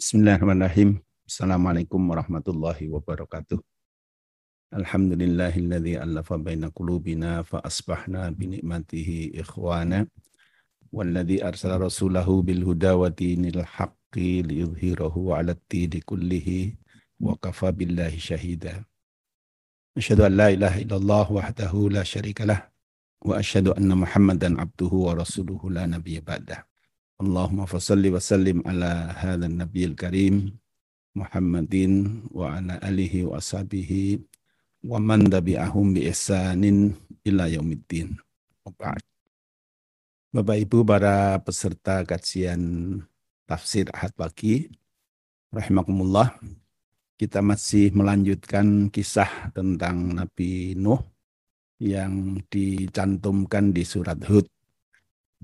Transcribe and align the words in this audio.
Bismillahirrahmanirrahim. 0.00 0.96
Assalamualaikum 1.28 2.00
warahmatullahi 2.00 2.88
wabarakatuh. 2.88 3.60
Alhamdulillahilladzi 4.72 6.00
allafa 6.00 6.40
baina 6.40 6.72
qulubina 6.72 7.44
fa 7.44 7.60
asbahna 7.60 8.32
bi 8.32 8.48
ni'matihi 8.48 9.36
ikhwana. 9.44 10.08
Walladzi 10.88 11.44
arsala 11.44 11.76
rasulahu 11.76 12.40
bil 12.40 12.64
huda 12.64 12.96
wa 12.96 13.12
dinil 13.12 13.60
haqqi 13.60 14.40
liyudhhirahu 14.40 15.36
'ala 15.36 15.52
ad-dini 15.52 16.00
kullihi 16.00 16.80
wa 17.20 17.36
kafa 17.36 17.68
billahi 17.68 18.16
syahida. 18.16 18.80
Asyhadu 20.00 20.24
an 20.24 20.32
la 20.32 20.48
ilaha 20.48 20.80
illallah 20.80 21.26
wahdahu 21.28 21.92
la 21.92 22.08
syarikalah 22.08 22.72
wa 23.20 23.36
asyhadu 23.36 23.76
anna 23.76 24.00
Muhammadan 24.00 24.64
abduhu 24.64 25.12
wa 25.12 25.20
rasuluhu 25.20 25.68
la 25.68 25.84
nabiyya 25.84 26.24
ba'dah. 26.24 26.69
Allahumma 27.20 27.68
fasalli 27.68 28.08
wa 28.08 28.16
sallim 28.16 28.64
ala 28.64 29.12
hadzal 29.12 29.52
nabiyil 29.52 29.92
karim 29.92 30.56
Muhammadin 31.12 32.24
wa 32.32 32.56
ala 32.56 32.80
alihi 32.80 33.28
wa 33.28 33.36
ashabihi 33.36 34.24
wa 34.88 34.96
man 34.96 35.28
tabi'ahum 35.28 35.92
bi 35.92 36.08
ihsanin 36.08 36.96
ila 37.20 37.44
yaumiddin. 37.44 38.16
Bapak 38.64 40.56
Ibu 40.64 40.80
para 40.80 41.36
peserta 41.44 42.08
kajian 42.08 42.62
tafsir 43.44 43.92
Ahad 43.92 44.16
pagi 44.16 44.72
rahimakumullah 45.52 46.32
kita 47.20 47.44
masih 47.44 47.92
melanjutkan 47.92 48.88
kisah 48.88 49.52
tentang 49.52 50.16
Nabi 50.16 50.72
Nuh 50.72 51.04
yang 51.84 52.40
dicantumkan 52.48 53.76
di 53.76 53.84
surat 53.84 54.16
Hud 54.24 54.48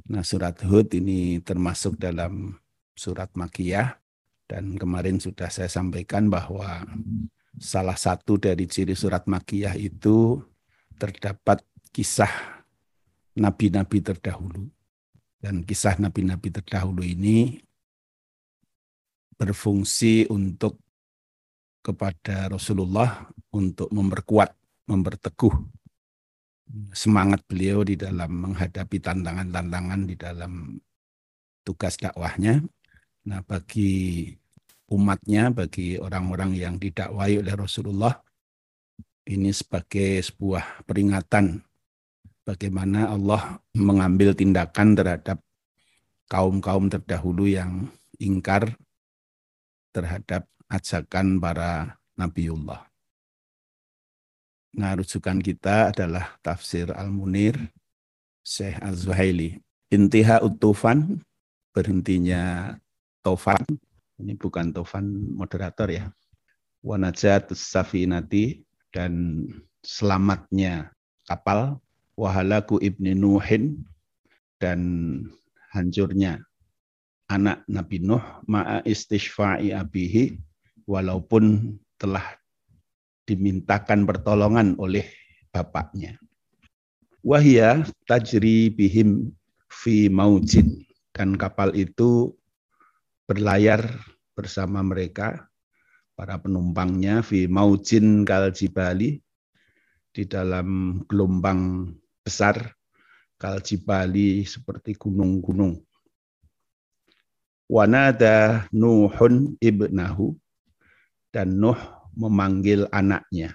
Nah, 0.05 0.21
surat 0.21 0.61
Hud 0.61 0.93
ini 0.93 1.41
termasuk 1.41 1.97
dalam 1.97 2.53
surat 2.93 3.33
Makiyah 3.33 3.97
dan 4.47 4.77
kemarin 4.77 5.19
sudah 5.19 5.49
saya 5.51 5.67
sampaikan 5.67 6.29
bahwa 6.29 6.85
salah 7.57 7.97
satu 7.97 8.37
dari 8.37 8.69
ciri 8.69 8.93
surat 8.93 9.25
Makiyah 9.25 9.75
itu 9.75 10.39
terdapat 11.01 11.65
kisah 11.91 12.31
nabi-nabi 13.35 14.05
terdahulu. 14.05 14.69
Dan 15.41 15.65
kisah 15.65 15.97
nabi-nabi 15.97 16.49
terdahulu 16.53 17.05
ini 17.05 17.61
berfungsi 19.37 20.29
untuk 20.33 20.81
kepada 21.85 22.51
Rasulullah 22.51 23.31
untuk 23.55 23.87
memperkuat, 23.93 24.51
memperteguh 24.91 25.55
semangat 26.93 27.43
beliau 27.47 27.87
di 27.87 27.95
dalam 27.95 28.31
menghadapi 28.51 28.99
tantangan-tantangan 28.99 30.01
di 30.07 30.15
dalam 30.19 30.77
tugas 31.63 31.99
dakwahnya. 31.99 32.63
Nah, 33.27 33.43
bagi 33.43 34.31
umatnya, 34.91 35.51
bagi 35.51 35.99
orang-orang 35.99 36.55
yang 36.55 36.75
didakwai 36.79 37.43
oleh 37.43 37.55
Rasulullah, 37.55 38.15
ini 39.27 39.51
sebagai 39.51 40.23
sebuah 40.23 40.87
peringatan 40.87 41.59
bagaimana 42.47 43.11
Allah 43.11 43.59
mengambil 43.75 44.31
tindakan 44.39 44.95
terhadap 44.95 45.43
kaum-kaum 46.31 46.87
terdahulu 46.87 47.51
yang 47.51 47.91
ingkar 48.23 48.79
terhadap 49.91 50.47
ajakan 50.71 51.43
para 51.43 51.99
nabiullah. 52.15 52.86
Nah, 54.77 54.93
rujukan 54.93 55.41
kita 55.41 55.89
adalah 55.89 56.37
tafsir 56.45 56.93
Al-Munir 56.93 57.57
Syekh 58.45 58.77
Az-Zuhaili. 58.85 59.57
Intiha 59.89 60.45
utufan, 60.45 61.25
berhentinya 61.73 62.77
tofan. 63.25 63.65
Ini 64.21 64.37
bukan 64.37 64.77
tofan 64.77 65.33
moderator 65.33 65.89
ya. 65.89 66.13
Wanajat 66.85 67.57
safinati 67.57 68.69
dan 68.93 69.45
selamatnya 69.81 70.93
kapal. 71.25 71.81
Wahalaku 72.13 72.77
ibni 72.81 73.17
Nuhin 73.17 73.81
dan 74.61 74.81
hancurnya 75.73 76.45
anak 77.29 77.65
Nabi 77.69 78.01
Nuh 78.01 78.25
ma'a 78.49 78.81
istishfa'i 78.85 79.73
abihi 79.73 80.41
walaupun 80.89 81.77
telah 82.01 82.25
dimintakan 83.27 84.07
pertolongan 84.07 84.79
oleh 84.79 85.05
bapaknya. 85.51 86.15
Wahia 87.27 87.83
tajri 88.07 88.71
bihim 88.71 89.35
fi 89.67 90.07
maujin. 90.07 90.87
Dan 91.11 91.35
kapal 91.35 91.73
itu 91.75 92.37
berlayar 93.27 93.83
bersama 94.37 94.85
mereka, 94.85 95.49
para 96.13 96.37
penumpangnya, 96.37 97.25
fi 97.25 97.49
maujin 97.49 98.23
kal 98.23 98.53
jibali, 98.53 99.19
di 100.13 100.23
dalam 100.29 101.01
gelombang 101.09 101.89
besar, 102.21 102.77
kal 103.41 103.65
jibali 103.65 104.45
seperti 104.45 104.93
gunung-gunung. 104.93 105.81
Wanada 107.67 108.69
Nuhun 108.77 109.57
ibnahu, 109.59 110.37
dan 111.33 111.57
Nuh 111.57 111.96
memanggil 112.17 112.89
anaknya. 112.91 113.55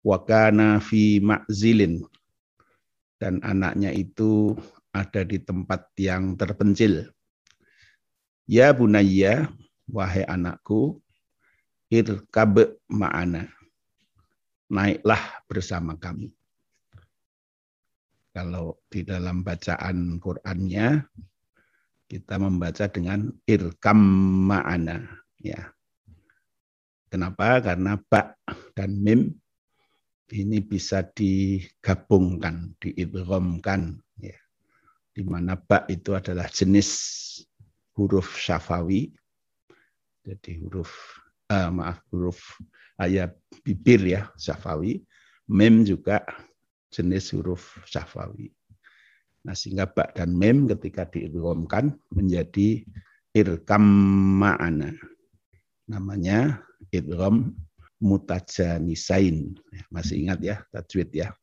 Wakana 0.00 0.80
fi 0.80 1.20
ma'zilin. 1.20 2.00
Dan 3.20 3.44
anaknya 3.44 3.92
itu 3.92 4.56
ada 4.96 5.22
di 5.28 5.36
tempat 5.38 5.92
yang 6.00 6.34
terpencil. 6.40 7.12
Ya 8.48 8.72
bunayya, 8.72 9.52
wahai 9.86 10.24
anakku, 10.24 10.98
irkab 11.92 12.80
ma'ana. 12.88 13.46
Naiklah 14.72 15.44
bersama 15.46 15.94
kami. 16.00 16.32
Kalau 18.30 18.78
di 18.86 19.02
dalam 19.02 19.42
bacaan 19.42 20.16
Qur'annya, 20.22 21.02
kita 22.06 22.38
membaca 22.38 22.86
dengan 22.90 23.26
irkam 23.46 23.98
ma'ana. 24.46 25.02
Ya, 25.42 25.70
Kenapa? 27.10 27.58
Karena 27.58 27.98
ba 27.98 28.38
dan 28.78 28.94
mim 29.02 29.34
ini 30.30 30.62
bisa 30.62 31.02
digabungkan, 31.02 32.78
diidghamkan 32.78 33.98
ya. 34.22 34.38
Di 35.10 35.26
mana 35.26 35.58
ba 35.58 35.82
itu 35.90 36.14
adalah 36.14 36.46
jenis 36.46 36.88
huruf 37.98 38.38
syafawi. 38.38 39.10
Jadi 40.22 40.62
huruf 40.62 41.18
uh, 41.50 41.74
maaf 41.74 41.98
huruf 42.14 42.38
ayat 42.94 43.34
bibir 43.66 44.06
ya 44.06 44.30
syafawi. 44.38 45.02
Mim 45.50 45.82
juga 45.82 46.22
jenis 46.94 47.34
huruf 47.34 47.82
syafawi. 47.90 48.54
Nah, 49.42 49.56
sehingga 49.58 49.90
ba 49.90 50.06
dan 50.14 50.36
mim 50.38 50.70
ketika 50.70 51.10
diidghamkan 51.10 51.98
menjadi 52.14 52.86
irkam 53.34 53.82
ma'ana. 54.38 54.94
Namanya 55.90 56.62
idgham 56.88 57.52
mutajanisain. 58.00 59.54
Masih 59.92 60.24
ingat 60.24 60.40
ya 60.40 60.56
tajwid 60.72 61.12
ya. 61.12 61.36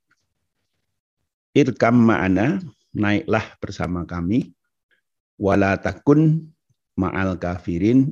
Irkam 1.53 2.02
ma'ana, 2.02 2.62
naiklah 2.94 3.46
bersama 3.62 4.06
kami. 4.06 4.53
Wala 5.38 5.78
takun 5.78 6.50
ma'al 6.97 7.38
kafirin, 7.38 8.09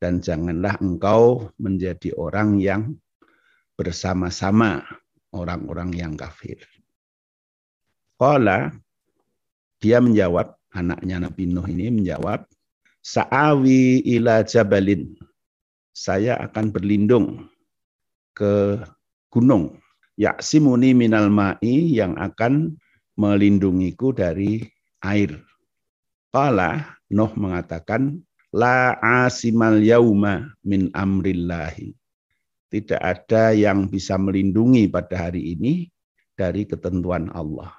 dan 0.00 0.24
janganlah 0.24 0.80
engkau 0.80 1.52
menjadi 1.60 2.16
orang 2.16 2.56
yang 2.56 2.96
bersama-sama 3.76 4.80
orang-orang 5.36 5.92
yang 5.92 6.16
kafir. 6.16 6.64
Kala, 8.16 8.72
dia 9.78 10.00
menjawab, 10.00 10.56
anaknya 10.72 11.28
Nabi 11.28 11.46
Nuh 11.46 11.68
ini 11.68 11.92
menjawab, 11.92 12.48
Sa'awi 12.98 14.02
ila 14.18 14.42
jabalin 14.42 15.14
saya 15.98 16.38
akan 16.38 16.70
berlindung 16.70 17.50
ke 18.30 18.78
gunung. 19.34 19.82
Yaksimuni 20.14 20.94
minal 20.94 21.30
ma'i 21.30 21.94
yang 21.94 22.14
akan 22.18 22.78
melindungiku 23.18 24.14
dari 24.14 24.62
air. 25.02 25.42
Kala 26.30 26.98
Nuh 27.10 27.34
mengatakan, 27.34 28.22
La 28.54 28.96
asimal 28.98 29.82
yauma 29.82 30.54
min 30.64 30.88
amrillahi. 30.94 31.94
Tidak 32.68 33.00
ada 33.00 33.52
yang 33.52 33.88
bisa 33.88 34.16
melindungi 34.16 34.88
pada 34.88 35.28
hari 35.28 35.56
ini 35.56 35.88
dari 36.36 36.64
ketentuan 36.64 37.32
Allah. 37.34 37.74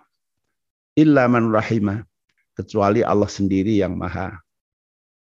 Illa 0.98 1.26
man 1.32 1.50
rahimah. 1.50 2.04
Kecuali 2.58 3.00
Allah 3.00 3.32
sendiri 3.32 3.80
yang 3.80 3.96
maha 3.96 4.36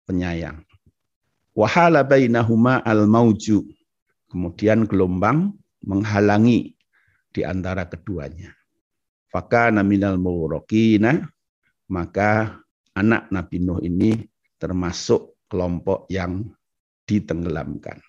penyayang. 0.04 0.60
Wahala 1.54 2.02
bainahuma 2.02 2.82
al-mauju. 2.82 3.62
Kemudian 4.26 4.90
gelombang 4.90 5.54
menghalangi 5.86 6.74
di 7.30 7.40
antara 7.46 7.86
keduanya. 7.86 8.50
Fakana 9.30 9.86
minal 9.86 10.18
murokina, 10.18 11.22
maka 11.86 12.58
anak 12.98 13.30
Nabi 13.30 13.62
Nuh 13.62 13.78
ini 13.82 14.18
termasuk 14.58 15.38
kelompok 15.46 16.10
yang 16.10 16.50
ditenggelamkan. 17.06 18.02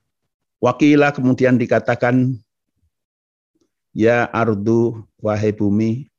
Wakilah 0.58 1.14
kemudian 1.14 1.62
dikatakan, 1.62 2.42
Ya 3.96 4.28
ardu 4.28 5.06
wahai 5.22 5.56
bumi, 5.56 6.10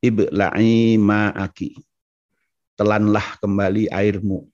ibla'i 0.00 0.96
ma'aki. 0.96 1.76
Telanlah 2.78 3.36
kembali 3.42 3.90
airmu. 3.90 4.46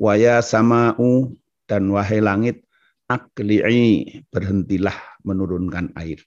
Waya 0.00 0.40
sama'u 0.40 1.36
dan 1.68 1.92
wahai 1.92 2.24
langit, 2.24 2.64
akli'i 3.04 4.24
berhentilah 4.32 4.96
menurunkan 5.28 5.92
air. 6.00 6.24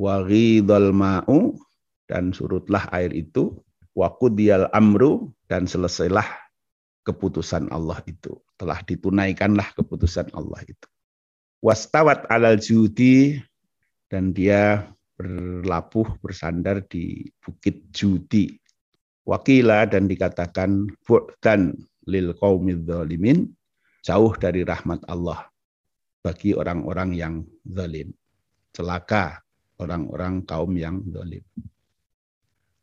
Wa 0.00 0.24
ma'u 0.90 1.60
dan 2.08 2.32
surutlah 2.32 2.88
air 2.88 3.12
itu. 3.12 3.52
Wa 3.92 4.16
amru 4.72 5.30
dan 5.46 5.68
selesailah 5.68 6.26
keputusan 7.04 7.68
Allah 7.68 8.00
itu. 8.08 8.32
Telah 8.56 8.80
ditunaikanlah 8.82 9.76
keputusan 9.76 10.32
Allah 10.32 10.64
itu. 10.64 10.88
Wastawat 11.60 12.26
alal 12.32 12.56
judi 12.58 13.38
dan 14.08 14.32
dia 14.32 14.88
berlabuh 15.20 16.18
bersandar 16.18 16.82
di 16.90 17.28
Bukit 17.38 17.92
Judi. 17.94 18.56
Wakila 19.24 19.88
dan 19.88 20.04
dikatakan 20.04 20.90
dan 21.40 21.72
lil 22.04 22.36
qaumidz 22.36 22.84
zalimin 22.86 23.52
jauh 24.04 24.36
dari 24.36 24.62
rahmat 24.62 25.00
Allah 25.08 25.48
bagi 26.20 26.52
orang-orang 26.52 27.16
yang 27.16 27.34
zalim. 27.64 28.12
Celaka 28.72 29.40
orang-orang 29.80 30.44
kaum 30.44 30.72
yang 30.76 31.00
zalim. 31.08 31.44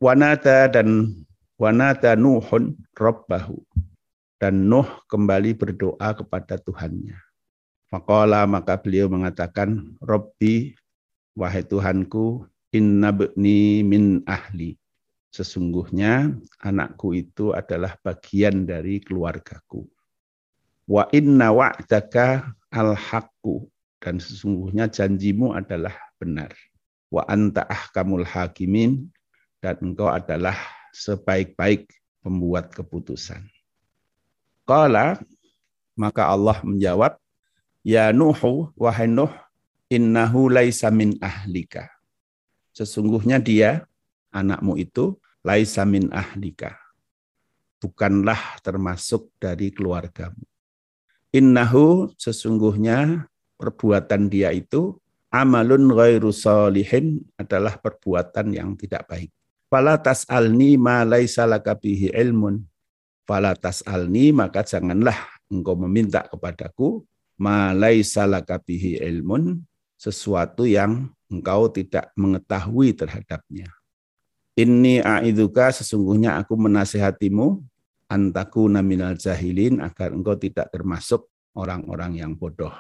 Wanata 0.02 0.66
dan 0.74 1.14
wanata 1.62 2.18
Nuhun 2.18 2.74
Rabbahu. 2.98 3.62
Dan 4.42 4.66
Nuh 4.66 4.90
kembali 5.06 5.54
berdoa 5.54 6.18
kepada 6.18 6.58
Tuhannya. 6.58 7.14
Faqala 7.94 8.50
maka 8.50 8.74
beliau 8.82 9.06
mengatakan, 9.06 9.94
Robbi 10.02 10.74
Wahai 11.38 11.62
Tuhanku, 11.62 12.50
inna 12.74 13.14
bni 13.14 13.86
min 13.86 14.26
ahli. 14.26 14.81
Sesungguhnya 15.32 16.36
anakku 16.60 17.16
itu 17.16 17.56
adalah 17.56 17.96
bagian 18.04 18.68
dari 18.68 19.00
keluargaku. 19.00 19.88
Wa 20.92 21.08
inna 21.16 21.56
wa'daka 21.56 22.52
al-haqqu. 22.68 23.64
Dan 24.02 24.20
sesungguhnya 24.20 24.92
janjimu 24.92 25.56
adalah 25.56 25.96
benar. 26.20 26.52
Wa 27.08 27.24
anta 27.32 27.64
ahkamul 27.64 28.28
hakimin. 28.28 29.08
Dan 29.64 29.80
engkau 29.80 30.12
adalah 30.12 30.58
sebaik-baik 30.92 31.88
pembuat 32.26 32.74
keputusan. 32.74 33.46
Qala, 34.66 35.22
maka 35.94 36.28
Allah 36.28 36.58
menjawab, 36.66 37.22
Ya 37.86 38.10
Nuhu, 38.10 38.74
wahai 38.74 39.06
Nuh, 39.06 39.30
innahu 39.86 40.50
laisa 40.50 40.90
min 40.90 41.14
ahlika. 41.22 41.94
Sesungguhnya 42.74 43.38
dia, 43.38 43.86
anakmu 44.34 44.82
itu, 44.82 45.21
laisa 45.42 45.86
min 45.86 46.10
ahlika. 46.14 46.78
Bukanlah 47.82 48.62
termasuk 48.62 49.34
dari 49.42 49.74
keluargamu. 49.74 50.46
Innahu 51.34 52.14
sesungguhnya 52.20 53.26
perbuatan 53.58 54.30
dia 54.30 54.54
itu 54.54 55.02
amalun 55.34 55.90
ghairu 55.90 56.30
salihin 56.30 57.26
adalah 57.40 57.80
perbuatan 57.80 58.54
yang 58.54 58.78
tidak 58.78 59.08
baik. 59.10 59.32
Fala 59.72 59.96
tas'alni 59.98 60.76
ma 60.76 61.08
laisa 61.08 61.48
laka 61.48 61.74
bihi 61.74 62.12
ilmun. 62.12 62.60
Fala 63.24 63.56
tas'alni 63.56 64.36
maka 64.36 64.68
janganlah 64.68 65.16
engkau 65.48 65.80
meminta 65.80 66.28
kepadaku 66.28 67.02
ma 67.40 67.72
laisa 67.72 68.28
laka 68.28 68.60
bihi 68.60 69.00
ilmun 69.00 69.64
sesuatu 69.96 70.68
yang 70.68 71.10
engkau 71.32 71.72
tidak 71.72 72.12
mengetahui 72.20 72.92
terhadapnya. 72.92 73.72
Ini 74.52 75.00
aiduka 75.00 75.72
sesungguhnya 75.72 76.36
aku 76.36 76.60
menasihatimu 76.60 77.64
antaku 78.12 78.68
naminal 78.68 79.16
jahilin 79.16 79.80
agar 79.80 80.12
engkau 80.12 80.36
tidak 80.36 80.68
termasuk 80.76 81.32
orang-orang 81.56 82.20
yang 82.20 82.36
bodoh. 82.36 82.76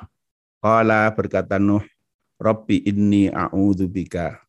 Qala 0.59 1.07
berkata 1.15 1.56
Nuh, 1.56 1.81
Rabbi 2.35 2.83
inni 2.83 3.31
a'udzubika. 3.31 4.44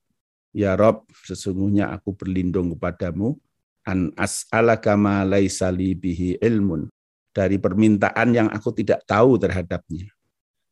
Ya 0.52 0.74
Rob, 0.74 1.08
sesungguhnya 1.24 1.94
aku 1.94 2.12
berlindung 2.12 2.74
kepadamu 2.76 3.38
an 3.86 4.12
as'alaka 4.18 4.98
ma 4.98 5.24
laisa 5.24 5.72
bihi 5.72 6.36
ilmun 6.42 6.90
dari 7.32 7.56
permintaan 7.56 8.36
yang 8.36 8.48
aku 8.52 8.74
tidak 8.76 9.06
tahu 9.08 9.40
terhadapnya. 9.40 10.10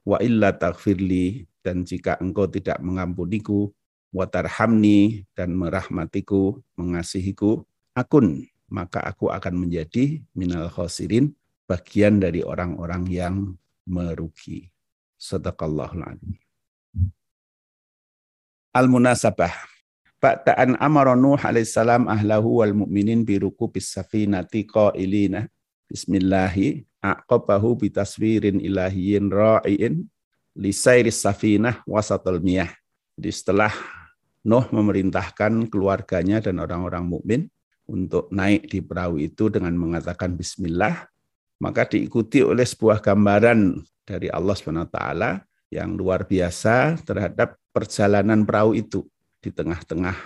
Wa 0.05 0.20
illa 0.20 0.53
taghfirli 0.53 1.49
dan 1.64 1.87
jika 1.87 2.20
engkau 2.20 2.44
tidak 2.50 2.76
mengampuniku, 2.85 3.73
watarhamni 4.11 5.27
dan 5.35 5.55
merahmatiku, 5.55 6.59
mengasihiku, 6.75 7.62
akun, 7.95 8.47
maka 8.71 9.03
aku 9.03 9.31
akan 9.31 9.67
menjadi 9.67 10.23
minal 10.35 10.71
khosirin, 10.71 11.35
bagian 11.67 12.19
dari 12.19 12.43
orang-orang 12.43 13.07
yang 13.11 13.35
merugi. 13.87 14.71
Sadaqallahul 15.21 16.07
alim. 16.07 16.33
Al-munasabah. 18.71 19.53
Ba'ta'an 20.21 20.77
amara 20.77 21.17
Nuh 21.17 21.41
alaihissalam 21.41 22.05
ahlahu 22.05 22.61
wal 22.61 22.77
mu'minin 22.77 23.25
biruku 23.25 23.73
bis 23.73 23.89
safinati 23.89 24.69
qailina 24.69 25.49
bismillahi 25.89 26.85
aqabahu 27.01 27.81
bitaswirin 27.81 28.61
ilahiyin 28.61 29.33
ra'iin 29.33 30.05
lisairis 30.53 31.25
safinah 31.25 31.81
wasatul 31.89 32.37
miyah. 32.45 32.69
Jadi 33.17 33.33
setelah 33.33 33.73
Nuh 34.41 34.65
memerintahkan 34.73 35.69
keluarganya 35.69 36.41
dan 36.41 36.65
orang-orang 36.65 37.05
mukmin 37.05 37.41
untuk 37.85 38.33
naik 38.33 38.73
di 38.73 38.81
perahu 38.81 39.21
itu 39.21 39.53
dengan 39.53 39.77
mengatakan 39.77 40.33
bismillah, 40.33 41.11
maka 41.61 41.85
diikuti 41.85 42.41
oleh 42.41 42.65
sebuah 42.65 43.05
gambaran 43.05 43.85
dari 44.09 44.33
Allah 44.33 44.57
SWT 44.57 44.99
yang 45.69 45.93
luar 45.93 46.25
biasa 46.25 47.05
terhadap 47.05 47.61
perjalanan 47.69 48.49
perahu 48.49 48.73
itu 48.73 49.05
di 49.45 49.53
tengah-tengah 49.53 50.17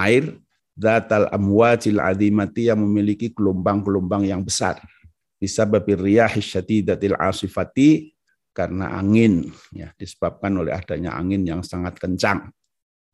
air 0.00 0.40
datal 0.72 1.28
amwajil 1.28 2.00
adimati 2.00 2.72
yang 2.72 2.80
memiliki 2.80 3.32
gelombang-gelombang 3.36 4.24
yang 4.24 4.40
besar. 4.40 4.80
Bisa 5.36 5.68
babir 5.68 6.00
riyahi 6.00 6.40
syadidatil 6.40 7.20
asifati 7.20 8.16
karena 8.56 8.96
angin 8.96 9.52
ya 9.68 9.92
disebabkan 10.00 10.56
oleh 10.56 10.72
adanya 10.72 11.12
angin 11.12 11.44
yang 11.44 11.60
sangat 11.60 12.00
kencang 12.00 12.48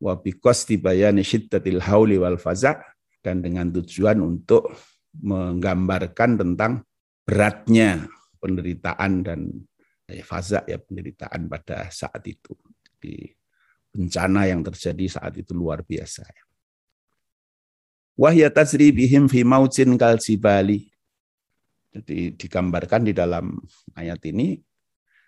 wa 0.03 0.19
bikos 0.19 0.67
dibayani 0.67 1.23
syiddatil 1.23 1.79
hauli 1.79 2.19
wal 2.19 2.35
faza 2.35 2.83
dan 3.23 3.39
dengan 3.39 3.71
tujuan 3.71 4.19
untuk 4.19 4.67
menggambarkan 5.23 6.35
tentang 6.35 6.83
beratnya 7.23 8.03
penderitaan 8.43 9.23
dan 9.23 9.47
ya, 10.03 10.23
faza 10.27 10.67
ya 10.67 10.75
penderitaan 10.75 11.47
pada 11.47 11.87
saat 11.87 12.27
itu. 12.27 12.51
Di 12.99 13.31
bencana 13.93 14.49
yang 14.49 14.65
terjadi 14.65 15.05
saat 15.05 15.37
itu 15.37 15.53
luar 15.53 15.85
biasa 15.85 16.25
wahya 18.17 18.49
tasri 18.49 18.89
bihim 18.89 19.29
fi 19.29 19.45
maujin 19.45 19.93
kal 20.01 20.17
jadi 21.93 22.17
digambarkan 22.33 23.05
di 23.05 23.13
dalam 23.13 23.53
ayat 23.93 24.17
ini 24.25 24.57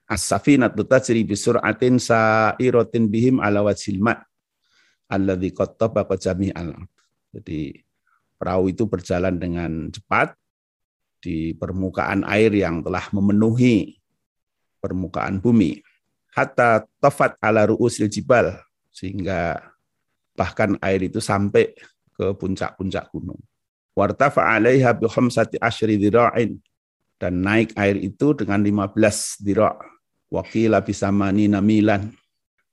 As-safinatu 0.05 0.85
tajri 0.85 1.25
bi 1.25 1.33
sur'atin 1.33 1.97
sa'iratin 1.97 3.09
bihim 3.09 3.41
ala 3.41 3.65
wajhil 3.65 3.97
ma' 3.97 4.21
alladzi 5.09 5.49
qattaba 5.53 6.05
jami'al. 6.05 6.73
Jadi 7.35 7.83
perahu 8.35 8.71
itu 8.71 8.87
berjalan 8.87 9.35
dengan 9.35 9.89
cepat 9.91 10.35
di 11.19 11.57
permukaan 11.57 12.21
air 12.27 12.53
yang 12.53 12.85
telah 12.85 13.09
memenuhi 13.09 13.97
permukaan 14.77 15.41
bumi. 15.41 15.81
Hatta 16.35 16.85
tafat 16.99 17.39
ala 17.39 17.65
ru'usil 17.65 18.11
jibal 18.11 18.53
sehingga 18.91 19.57
bahkan 20.35 20.75
air 20.83 21.07
itu 21.07 21.23
sampai 21.23 21.71
ke 22.15 22.35
puncak-puncak 22.35 23.09
gunung. 23.11 23.39
Wartafa 23.95 24.43
'alaiha 24.43 24.91
bi 24.93 25.07
khamsati 25.07 25.55
asyri 25.63 25.95
dhira'in 25.95 26.59
dan 27.15 27.39
naik 27.39 27.71
air 27.79 27.95
itu 27.95 28.35
dengan 28.35 28.59
15 28.59 29.39
dhira' 29.39 29.95
Wakila 30.35 30.81
bisa 30.81 31.13
mani 31.13 31.47
namilan. 31.47 32.11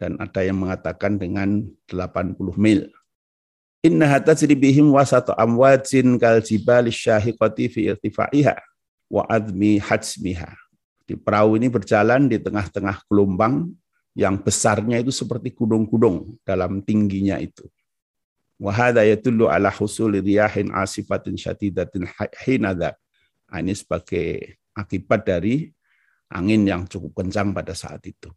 Dan 0.02 0.18
ada 0.18 0.42
yang 0.42 0.58
mengatakan 0.58 1.14
dengan 1.14 1.62
80 1.86 2.34
mil. 2.58 2.90
Inna 3.86 4.10
hatta 4.10 4.34
bihim 4.34 4.90
wasatu 4.90 5.30
amwajin 5.38 6.18
kal 6.18 6.42
jibali 6.42 6.90
syahiqati 6.90 7.70
fi 7.70 7.80
irtifaiha 7.94 8.58
wa 9.06 9.22
admi 9.30 9.78
hajmiha. 9.78 10.58
Di 11.06 11.14
perahu 11.14 11.54
ini 11.54 11.70
berjalan 11.70 12.26
di 12.26 12.42
tengah-tengah 12.42 13.06
gelombang 13.06 13.70
yang 14.18 14.42
besarnya 14.42 14.98
itu 14.98 15.14
seperti 15.14 15.54
gunung-gunung 15.54 16.34
dalam 16.42 16.82
tingginya 16.82 17.38
itu. 17.38 17.62
Wahada 18.58 19.06
yatullu 19.06 19.46
ala 19.46 19.70
husuli 19.70 20.18
riyahin 20.18 20.74
asifatin 20.74 21.38
syatidatin 21.38 22.10
hinadha. 22.42 22.98
Ini 23.54 23.70
sebagai 23.70 24.58
akibat 24.74 25.30
dari 25.30 25.70
angin 26.26 26.66
yang 26.66 26.90
cukup 26.90 27.22
kencang 27.22 27.54
pada 27.54 27.70
saat 27.70 28.02
itu. 28.02 28.34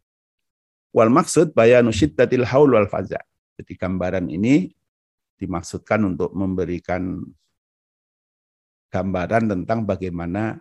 Wal 0.96 1.12
maksud 1.12 1.52
bayanu 1.52 1.92
syiddatil 1.92 2.48
haul 2.48 2.72
wal 2.72 2.88
faza. 2.88 3.20
Jadi 3.60 3.76
gambaran 3.76 4.32
ini 4.32 4.72
dimaksudkan 5.36 6.00
untuk 6.08 6.32
memberikan 6.32 7.20
gambaran 8.88 9.52
tentang 9.52 9.84
bagaimana 9.84 10.56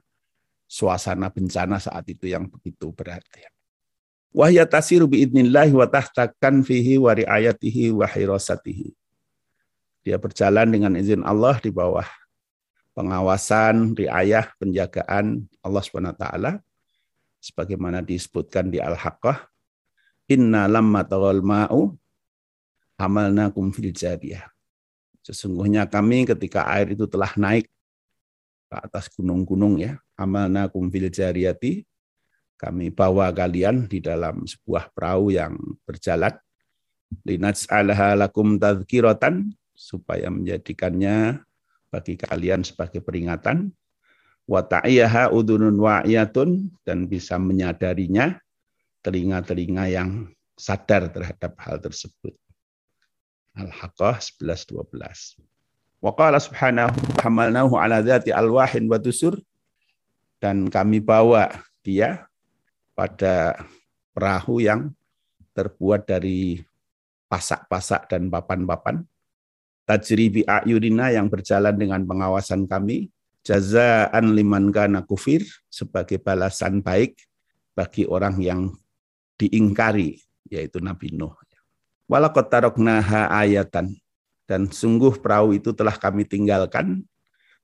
suasana 0.67 1.31
bencana 1.31 1.79
saat 1.79 2.03
itu 2.11 2.27
yang 2.27 2.51
begitu 2.51 2.91
berat. 2.91 3.23
Wahya 4.35 4.67
tasiru 4.67 5.07
biidnillahi 5.07 5.71
wa 5.71 5.87
tahtakan 5.87 6.67
fihi 6.67 6.99
wa 6.99 7.15
riayatihi 7.15 7.95
wa 7.95 8.03
hirasatihi. 8.03 8.91
Dia 10.03 10.19
berjalan 10.19 10.67
dengan 10.67 10.99
izin 10.99 11.23
Allah 11.23 11.55
di 11.63 11.71
bawah 11.71 12.05
pengawasan, 12.91 13.95
riayah, 13.95 14.51
penjagaan 14.59 15.47
Allah 15.63 15.83
taala 16.11 16.51
sebagaimana 17.39 18.03
disebutkan 18.03 18.67
di 18.67 18.83
Al-Haqqah 18.83 19.54
inna 20.29 20.65
lamma 20.69 21.05
tawal 21.05 21.41
ma'u 21.41 21.93
hamalnakum 22.97 23.69
fil 23.73 23.91
jariyah. 23.93 24.45
Sesungguhnya 25.25 25.89
kami 25.89 26.29
ketika 26.29 26.69
air 26.69 26.93
itu 26.93 27.09
telah 27.09 27.33
naik 27.33 27.65
ke 28.65 28.75
atas 28.77 29.09
gunung-gunung 29.13 29.81
ya 29.81 29.97
amalnakum 30.17 30.89
fil 30.89 31.09
jariyati 31.09 31.85
kami 32.55 32.87
bawa 32.87 33.35
kalian 33.35 33.85
di 33.85 33.99
dalam 33.99 34.47
sebuah 34.47 34.95
perahu 34.95 35.35
yang 35.35 35.59
berjalan. 35.83 36.31
Linaj'alaha 37.27 38.17
lakum 38.17 38.57
tadhkiratan 38.57 39.53
supaya 39.75 40.31
menjadikannya 40.31 41.43
bagi 41.91 42.15
kalian 42.15 42.63
sebagai 42.63 43.03
peringatan. 43.03 43.75
Wa 44.47 44.63
ta'iyaha 44.63 45.35
udunun 45.35 45.75
wa'iyatun 45.75 46.69
dan 46.87 47.05
bisa 47.11 47.35
menyadarinya 47.35 48.39
telinga-telinga 49.05 49.85
yang 49.93 50.09
sadar 50.57 51.13
terhadap 51.13 51.53
hal 51.61 51.77
tersebut. 51.77 52.33
Al-Haqqah 53.53 54.17
11 54.17 54.73
12. 54.73 56.01
Wa 56.01 56.11
qala 56.17 56.41
subhanahu 56.41 56.97
hamalnahu 57.21 57.77
ala 57.77 58.01
dzati 58.01 58.33
alwahin 58.33 58.89
wa 58.89 58.97
tusur 58.97 59.37
dan 60.41 60.65
kami 60.67 60.99
bawa 60.99 61.53
dia 61.85 62.25
pada 62.97 63.61
perahu 64.11 64.59
yang 64.59 64.89
terbuat 65.53 66.09
dari 66.09 66.65
pasak-pasak 67.29 68.11
dan 68.11 68.27
papan-papan 68.27 69.05
tajribi 69.87 70.43
ayurina 70.43 71.13
yang 71.13 71.29
berjalan 71.29 71.73
dengan 71.77 72.01
pengawasan 72.03 72.65
kami 72.65 73.13
jazaan 73.45 74.33
liman 74.33 74.73
kana 74.73 75.05
kufir 75.05 75.45
sebagai 75.69 76.17
balasan 76.17 76.81
baik 76.81 77.15
bagi 77.77 78.09
orang 78.09 78.41
yang 78.41 78.73
diingkari 79.39 80.19
yaitu 80.49 80.79
Nabi 80.79 81.11
Nuh. 81.15 81.35
Walaqad 82.05 82.53
taroknaha 82.53 83.33
ayatan 83.33 83.97
dan 84.45 84.69
sungguh 84.69 85.17
perahu 85.17 85.57
itu 85.57 85.73
telah 85.73 85.97
kami 85.97 86.21
tinggalkan 86.21 87.01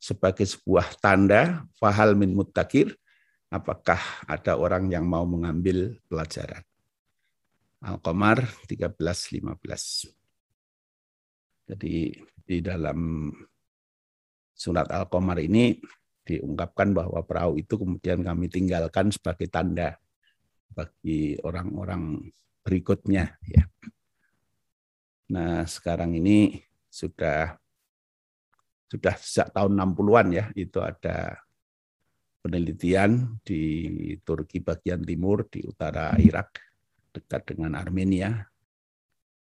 sebagai 0.02 0.50
sebuah 0.50 0.98
tanda 0.98 1.62
fahal 1.78 2.18
min 2.18 2.34
mutakir 2.34 2.98
apakah 3.54 4.02
ada 4.26 4.58
orang 4.58 4.90
yang 4.90 5.06
mau 5.06 5.22
mengambil 5.30 5.94
pelajaran. 6.10 6.66
Al-Qamar 7.86 8.50
13:15. 8.66 10.10
Jadi 11.70 12.18
di 12.42 12.58
dalam 12.66 13.30
surat 14.58 14.90
Al-Qamar 14.90 15.38
ini 15.38 15.78
diungkapkan 16.26 16.98
bahwa 16.98 17.22
perahu 17.22 17.62
itu 17.62 17.78
kemudian 17.78 18.26
kami 18.26 18.50
tinggalkan 18.50 19.14
sebagai 19.14 19.50
tanda 19.50 20.02
bagi 20.72 21.38
orang-orang 21.44 22.32
berikutnya 22.64 23.36
ya. 23.46 23.64
Nah, 25.32 25.64
sekarang 25.64 26.16
ini 26.20 26.60
sudah 26.92 27.56
sudah 28.92 29.16
sejak 29.16 29.56
tahun 29.56 29.80
60-an 29.80 30.28
ya 30.36 30.46
itu 30.52 30.84
ada 30.84 31.40
penelitian 32.44 33.40
di 33.40 33.64
Turki 34.20 34.60
bagian 34.60 35.00
timur 35.08 35.48
di 35.48 35.64
utara 35.64 36.12
Irak 36.20 36.60
dekat 37.16 37.56
dengan 37.56 37.80
Armenia 37.80 38.44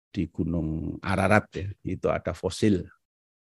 di 0.07 0.31
Gunung 0.31 0.95
Ararat 1.03 1.51
ya 1.51 1.67
itu 1.83 2.07
ada 2.07 2.31
fosil 2.31 2.87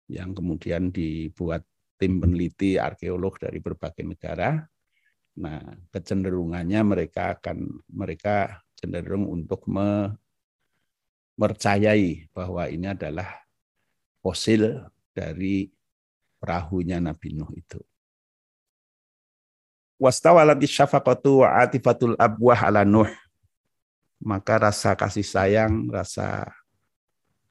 yang 0.09 0.33
kemudian 0.33 0.88
dibuat 0.88 1.64
tim 2.00 2.21
peneliti 2.21 2.80
arkeolog 2.80 3.37
dari 3.37 3.61
berbagai 3.61 4.04
negara. 4.04 4.64
Nah, 5.34 5.58
kecenderungannya 5.90 6.78
mereka 6.86 7.34
akan 7.34 7.82
mereka 7.90 8.62
cenderung 8.78 9.26
untuk 9.26 9.66
mempercayai 9.66 12.30
bahwa 12.30 12.70
ini 12.70 12.94
adalah 12.94 13.42
fosil 14.22 14.86
dari 15.10 15.74
perahunya 16.38 17.02
Nabi 17.02 17.34
Nuh 17.34 17.50
itu. 17.56 17.80
Wastawalati 19.98 20.70
syafaqatu 20.70 21.42
wa 21.42 21.66
atifatul 21.66 22.14
abwah 22.14 22.70
ala 22.70 22.86
Nuh. 22.86 23.10
Maka 24.22 24.70
rasa 24.70 24.94
kasih 24.94 25.26
sayang, 25.26 25.90
rasa 25.90 26.46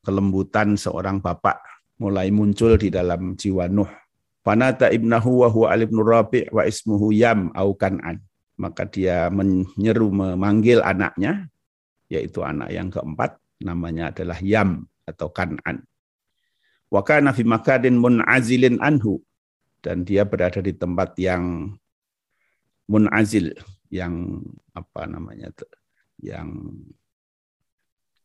kelembutan 0.04 0.76
seorang 0.80 1.20
bapak 1.20 1.60
mulai 2.00 2.32
muncul 2.32 2.80
di 2.80 2.88
dalam 2.92 3.36
jiwa 3.36 3.68
Nuh. 3.68 4.03
Fanata 4.44 4.92
ibnahu 4.92 5.48
wa 5.48 5.50
huwa 5.50 5.68
alibnu 5.72 6.04
rabi' 6.04 6.52
wa 6.52 6.68
ismuhu 6.68 7.16
yam 7.16 7.50
au 7.56 7.72
kan'an. 7.74 8.20
Maka 8.60 8.86
dia 8.86 9.32
menyeru 9.34 10.14
memanggil 10.14 10.84
anaknya, 10.86 11.50
yaitu 12.12 12.46
anak 12.46 12.70
yang 12.70 12.94
keempat, 12.94 13.42
namanya 13.64 14.14
adalah 14.14 14.38
Yam 14.38 14.86
atau 15.10 15.34
Kan'an. 15.34 15.82
Wa 16.94 17.02
kana 17.02 17.34
fi 17.34 17.42
makadin 17.42 17.98
mun'azilin 17.98 18.78
anhu. 18.78 19.24
Dan 19.84 20.06
dia 20.08 20.24
berada 20.24 20.64
di 20.64 20.72
tempat 20.72 21.18
yang 21.20 21.76
mun'azil, 22.88 23.52
yang 23.92 24.40
apa 24.72 25.10
namanya, 25.10 25.52
yang 26.24 26.48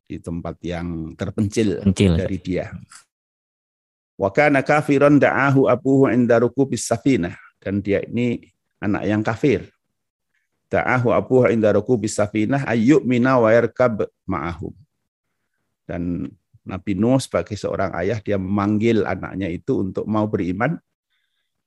di 0.06 0.16
tempat 0.22 0.54
yang 0.62 1.18
terpencil 1.18 1.82
Pencil. 1.82 2.14
dari 2.14 2.38
dia. 2.38 2.70
Wa 4.18 4.34
kana 4.34 4.66
kafiran 4.66 5.22
da'ahu 5.22 5.70
abuhu 5.70 6.10
inda 6.10 6.42
rukubis 6.42 6.90
safinah. 6.90 7.38
Dan 7.62 7.78
dia 7.78 8.02
ini 8.02 8.42
anak 8.82 9.02
yang 9.06 9.22
kafir. 9.22 9.70
Da'ahu 10.66 11.14
abuhu 11.14 11.46
inda 11.54 11.70
rukubis 11.70 12.18
safinah 12.18 12.66
ayyuk 12.66 13.06
mina 13.06 13.38
wa 13.38 13.54
yarkab 13.54 14.10
ma'ahum. 14.26 14.75
Dan 15.87 16.34
Nabi 16.66 16.92
Nuh 16.98 17.16
sebagai 17.22 17.56
seorang 17.56 17.96
ayah, 17.96 18.20
dia 18.20 18.37
memanggil 18.37 19.06
anaknya 19.06 19.48
itu 19.48 19.80
untuk 19.80 20.04
mau 20.04 20.28
beriman 20.28 20.76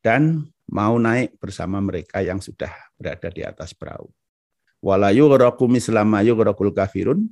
dan 0.05 0.46
mau 0.70 1.00
naik 1.01 1.41
bersama 1.41 1.81
mereka 1.81 2.22
yang 2.22 2.38
sudah 2.38 2.70
berada 3.00 3.34
di 3.34 3.41
atas 3.41 3.74
perahu. 3.74 4.12
Wala 4.77 5.10
yughraku 5.10 5.65
mislama 5.65 6.22
yughraqul 6.22 6.74
kafirun 6.74 7.25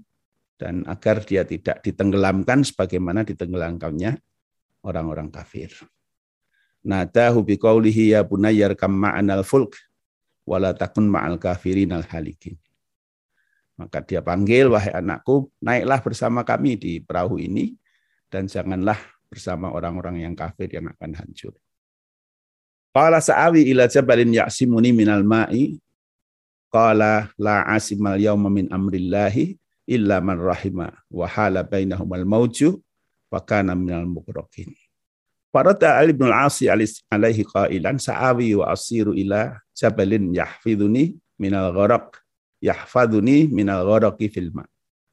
dan 0.58 0.82
agar 0.90 1.22
dia 1.22 1.46
tidak 1.46 1.82
ditenggelamkan 1.86 2.66
sebagaimana 2.66 3.22
ditenggelamkannya 3.26 4.18
orang-orang 4.86 5.28
kafir. 5.32 5.72
Nadahu 6.80 7.44
biqaulihi 7.44 8.16
ya 8.16 8.24
bunayyar 8.24 8.76
kam 8.76 8.96
ma'anal 8.96 9.44
fulk 9.44 9.76
wala 10.48 10.72
takun 10.72 11.12
ma'al 11.12 11.36
kafirin 11.38 11.92
al 11.92 12.08
halikin. 12.08 12.56
Maka 13.80 14.04
dia 14.04 14.20
panggil, 14.20 14.68
wahai 14.68 14.92
anakku, 14.92 15.48
naiklah 15.64 16.04
bersama 16.04 16.44
kami 16.44 16.76
di 16.76 17.00
perahu 17.00 17.40
ini, 17.40 17.80
dan 18.28 18.44
janganlah 18.44 19.00
bersama 19.32 19.72
orang-orang 19.72 20.20
yang 20.28 20.36
kafir 20.36 20.68
yang 20.68 20.92
akan 20.92 21.16
hancur. 21.16 21.56
Qala 22.92 23.24
sa'awi 23.24 23.72
ila 23.72 23.88
jabalin 23.88 24.36
ya'simuni 24.36 24.92
minal 24.92 25.24
ma'i, 25.24 25.80
qala 26.68 27.32
la 27.40 27.64
asimal 27.72 28.20
yawma 28.20 28.52
min 28.52 28.68
amrillahi 28.68 29.56
illa 29.90 30.20
man 30.20 30.38
rahima 30.38 30.92
wa 31.10 31.26
hala 31.26 31.66
bainahumal 31.66 32.26
mauju 32.28 32.78
Fakana 33.30 33.78
minal 33.78 34.10
mukraqin. 34.10 34.74
Farada 35.50 35.98
Ali 35.98 36.14
bin 36.14 36.30
Al-Asi 36.30 36.70
alaihi 36.70 37.46
qailan 37.46 37.98
sa'awi 37.98 38.58
wa 38.58 38.70
asiru 38.70 39.18
ila 39.18 39.58
jabalin 39.74 40.30
yahfiduni 40.34 41.18
minal 41.42 41.74
gharaq 41.74 42.22
yahfaduni 42.62 43.50
minal 43.50 43.86
gharaqi 43.86 44.30
fil 44.30 44.54
ma. 44.54 44.66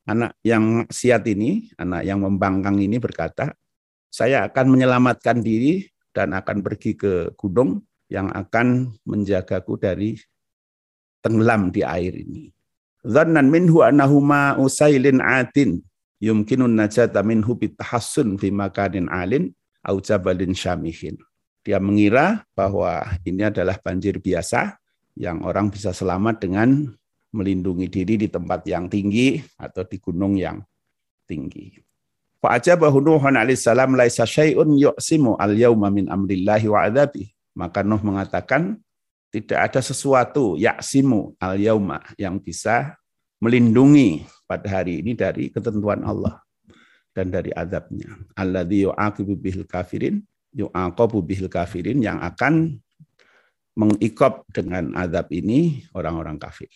Anak 0.07 0.37
yang 0.45 0.85
siat 0.89 1.25
ini, 1.29 1.73
anak 1.81 2.05
yang 2.05 2.21
membangkang 2.21 2.79
ini 2.79 3.01
berkata, 3.01 3.57
saya 4.13 4.49
akan 4.49 4.77
menyelamatkan 4.77 5.41
diri 5.41 5.89
dan 6.15 6.33
akan 6.33 6.65
pergi 6.65 6.97
ke 6.97 7.37
gunung 7.37 7.85
yang 8.09 8.31
akan 8.31 8.97
menjagaku 9.03 9.77
dari 9.77 10.17
tenggelam 11.21 11.75
di 11.75 11.83
air 11.83 12.15
ini. 12.15 12.55
Zannan 13.03 13.51
minhu 13.51 13.83
annahuma 13.83 14.55
usailin 14.63 15.19
atin 15.19 15.83
yumkinun 16.23 16.73
najata 16.73 17.21
minhu 17.21 17.57
bitahassun 17.57 18.37
fi 18.41 18.49
makanin 18.53 19.09
alin 19.13 19.53
au 19.85 20.01
jabalin 20.01 20.53
syamihin. 20.57 21.19
Dia 21.67 21.83
mengira 21.83 22.47
bahwa 22.55 23.19
ini 23.27 23.43
adalah 23.43 23.75
banjir 23.83 24.23
biasa 24.23 24.79
yang 25.19 25.43
orang 25.43 25.73
bisa 25.73 25.91
selamat 25.91 26.47
dengan 26.47 26.95
melindungi 27.35 27.91
diri 27.91 28.15
di 28.17 28.29
tempat 28.31 28.63
yang 28.71 28.87
tinggi 28.87 29.43
atau 29.59 29.83
di 29.83 29.99
gunung 29.99 30.39
yang 30.39 30.63
tinggi. 31.27 31.83
Fa'ajabahu 32.39 33.03
Nuhun 33.03 33.35
alaihissalam 33.35 33.99
laisa 33.99 34.23
syai'un 34.23 34.71
yu'simu 34.79 35.35
al-yawma 35.41 35.91
min 35.91 36.07
amrillahi 36.07 36.71
wa 36.71 36.87
adabi. 36.87 37.33
Maka 37.57 37.83
Nuh 37.83 37.99
mengatakan 38.05 38.79
tidak 39.33 39.73
ada 39.73 39.81
sesuatu 39.83 40.55
yaksimu 40.55 41.35
al-yauma 41.41 42.05
yang 42.21 42.39
bisa 42.39 42.95
melindungi 43.43 44.25
pada 44.47 44.81
hari 44.81 45.03
ini 45.05 45.13
dari 45.13 45.51
ketentuan 45.53 46.07
Allah 46.07 46.41
dan 47.17 47.33
dari 47.33 47.53
azabnya. 47.53 48.13
Alladzi 48.37 48.87
yu'aqibu 48.87 49.33
bihil 49.37 49.65
kafirin, 49.65 50.21
yu'aqabu 50.53 51.25
bihil 51.25 51.49
kafirin 51.49 52.01
yang 52.01 52.21
akan 52.21 52.77
mengikop 53.77 54.49
dengan 54.53 54.97
azab 54.97 55.29
ini 55.33 55.85
orang-orang 55.93 56.41
kafir. 56.41 56.69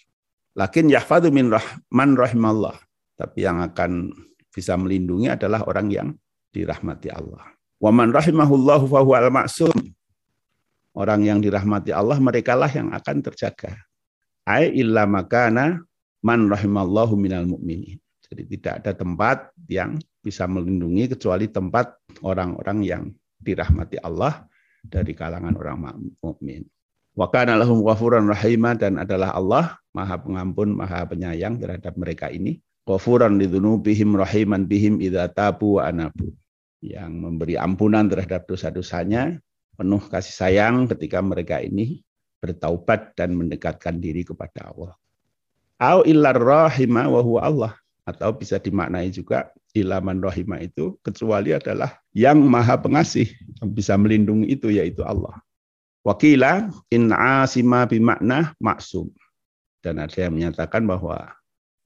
Lakin 0.57 0.93
yahfadu 0.93 1.33
min 1.33 1.49
rahman 1.49 2.17
rahimallah. 2.17 2.77
Tapi 3.17 3.45
yang 3.45 3.61
akan 3.61 4.13
bisa 4.49 4.77
melindungi 4.77 5.29
adalah 5.29 5.65
orang 5.69 5.89
yang 5.93 6.09
dirahmati 6.53 7.13
Allah. 7.13 7.53
Wa 7.81 7.93
man 7.93 8.13
rahimahullahu 8.13 8.89
fahuwa 8.89 9.17
al-ma'sum. 9.21 9.77
Orang 10.97 11.25
yang 11.25 11.39
dirahmati 11.39 11.95
Allah 11.95 12.19
merekalah 12.19 12.69
yang 12.69 12.93
akan 12.93 13.17
terjaga. 13.25 13.79
Ai 14.45 14.73
illa 14.75 15.07
makana 15.07 15.85
man 16.25 16.49
rahimallahu 16.49 17.17
minal 17.17 17.49
mu'minin. 17.49 18.01
Jadi 18.31 18.47
tidak 18.47 18.87
ada 18.87 18.93
tempat 18.95 19.51
yang 19.67 19.99
bisa 20.23 20.47
melindungi 20.47 21.11
kecuali 21.11 21.51
tempat 21.51 21.99
orang-orang 22.23 22.79
yang 22.87 23.03
dirahmati 23.43 23.99
Allah 23.99 24.47
dari 24.85 25.13
kalangan 25.17 25.59
orang 25.59 25.99
mukmin. 26.23 26.63
Wa 27.19 27.27
kana 27.27 27.59
lahum 27.59 27.83
ghafuran 27.83 28.31
rahima 28.31 28.79
dan 28.79 29.03
adalah 29.03 29.35
Allah 29.35 29.77
Maha 29.91 30.23
Pengampun, 30.23 30.79
Maha 30.79 31.03
Penyayang 31.11 31.59
terhadap 31.59 31.99
mereka 31.99 32.31
ini 32.31 32.63
ghafuran 32.87 33.35
lidzunubihim 33.43 34.15
rahiman 34.15 34.65
bihim 34.65 35.03
idza 35.03 35.27
tabu 35.35 35.83
wa 35.83 35.91
anabu. 35.91 36.31
Yang 36.81 37.13
memberi 37.13 37.55
ampunan 37.61 38.09
terhadap 38.09 38.49
dosa-dosanya, 38.49 39.37
penuh 39.77 40.01
kasih 40.01 40.33
sayang 40.33 40.89
ketika 40.89 41.21
mereka 41.21 41.61
ini 41.61 42.01
bertaubat 42.41 43.13
dan 43.19 43.37
mendekatkan 43.37 44.01
diri 44.01 44.25
kepada 44.25 44.73
Allah. 44.73 44.97
Au 45.81 46.05
illar 46.05 46.37
rahima 46.37 47.09
wa 47.09 47.25
huwa 47.25 47.41
Allah 47.41 47.73
atau 48.05 48.37
bisa 48.37 48.61
dimaknai 48.61 49.09
juga 49.09 49.49
ilaman 49.73 50.21
rahima 50.21 50.61
itu 50.61 51.01
kecuali 51.01 51.57
adalah 51.57 51.97
yang 52.13 52.37
maha 52.45 52.77
pengasih 52.77 53.25
yang 53.61 53.73
bisa 53.73 53.97
melindungi 53.97 54.53
itu 54.53 54.69
yaitu 54.69 55.01
Allah. 55.01 55.41
Wakila 56.05 56.69
in 56.93 57.13
asima 57.13 57.89
bimakna 57.89 58.53
maksum. 58.61 59.09
Dan 59.81 59.97
ada 59.97 60.13
yang 60.21 60.37
menyatakan 60.37 60.85
bahwa 60.85 61.33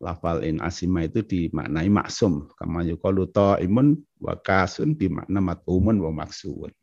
lafal 0.02 0.42
in 0.42 0.58
asima 0.58 1.06
itu 1.06 1.22
dimaknai 1.22 1.86
maksum 1.86 2.50
kama 2.58 2.82
yuqalu 2.82 3.30
imun 3.62 4.02
wa 4.18 4.34
kasun 4.36 4.92
bimakna 4.98 5.38
matumun 5.38 5.96
wa 6.02 6.10
maksuun 6.10 6.74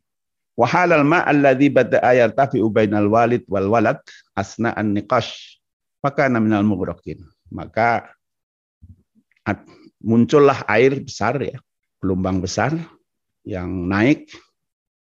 wa 0.56 0.66
halal 0.66 1.04
ma 1.06 1.22
alladhi 1.22 1.68
bada 1.70 2.02
ayat 2.02 2.34
tafi 2.34 2.58
bainal 2.72 3.06
walid 3.06 3.44
wal 3.46 3.68
walad 3.70 4.00
asna 4.34 4.74
an 4.74 4.96
niqash 4.96 5.61
maka 6.02 6.28
minal 6.28 6.66
mughraqin 6.66 7.22
maka 7.48 8.10
muncullah 10.02 10.66
air 10.66 10.98
besar 11.00 11.38
ya 11.38 11.56
gelombang 12.02 12.42
besar 12.42 12.74
yang 13.46 13.86
naik 13.86 14.30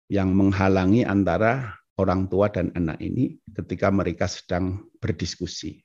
yang 0.08 0.32
menghalangi 0.38 1.02
antara 1.04 1.74
orang 1.98 2.30
tua 2.30 2.50
dan 2.50 2.70
anak 2.78 3.02
ini 3.02 3.38
ketika 3.54 3.90
mereka 3.90 4.30
sedang 4.30 4.86
berdiskusi 5.02 5.82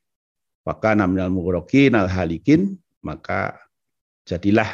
maka 0.68 0.92
naminal 0.92 1.32
mughrokin 1.32 1.96
al 1.96 2.12
halikin, 2.12 2.76
maka 3.00 3.56
jadilah 4.28 4.68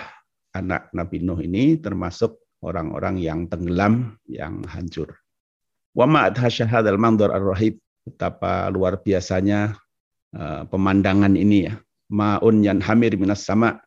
anak 0.50 0.90
Nabi 0.90 1.22
Nuh 1.22 1.38
ini 1.38 1.78
termasuk 1.78 2.35
orang-orang 2.66 3.22
yang 3.22 3.46
tenggelam, 3.46 4.18
yang 4.26 4.66
hancur. 4.66 5.14
Wa 5.94 6.11
al 6.11 6.98
mandor 6.98 7.30
ar-rahib, 7.30 7.78
betapa 8.02 8.66
luar 8.74 8.98
biasanya 8.98 9.78
uh, 10.37 10.62
pemandangan 10.68 11.35
ini 11.38 11.70
ya. 11.70 11.75
Ma'un 12.12 12.61
yan 12.61 12.85
hamir 12.85 13.16
minas 13.16 13.42
sama, 13.47 13.81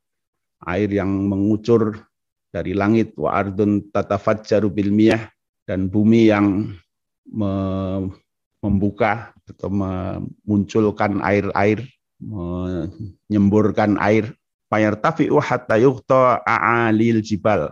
air 0.65 0.89
yang 0.89 1.29
mengucur 1.29 2.01
dari 2.49 2.73
langit, 2.73 3.13
wa 3.13 3.35
ardun 3.35 3.87
tatafajjaru 3.93 4.73
bil 4.73 4.89
miyah, 4.89 5.29
dan 5.69 5.91
bumi 5.91 6.31
yang 6.31 6.73
me 7.27 7.51
membuka 8.57 9.37
atau 9.45 9.69
memunculkan 9.69 11.21
air-air 11.21 11.85
menyemburkan 12.17 14.01
air 14.01 14.33
fayartafi'u 14.73 15.37
hatta 15.37 15.77
yughta 15.77 16.41
a'alil 16.41 17.21
jibal. 17.21 17.69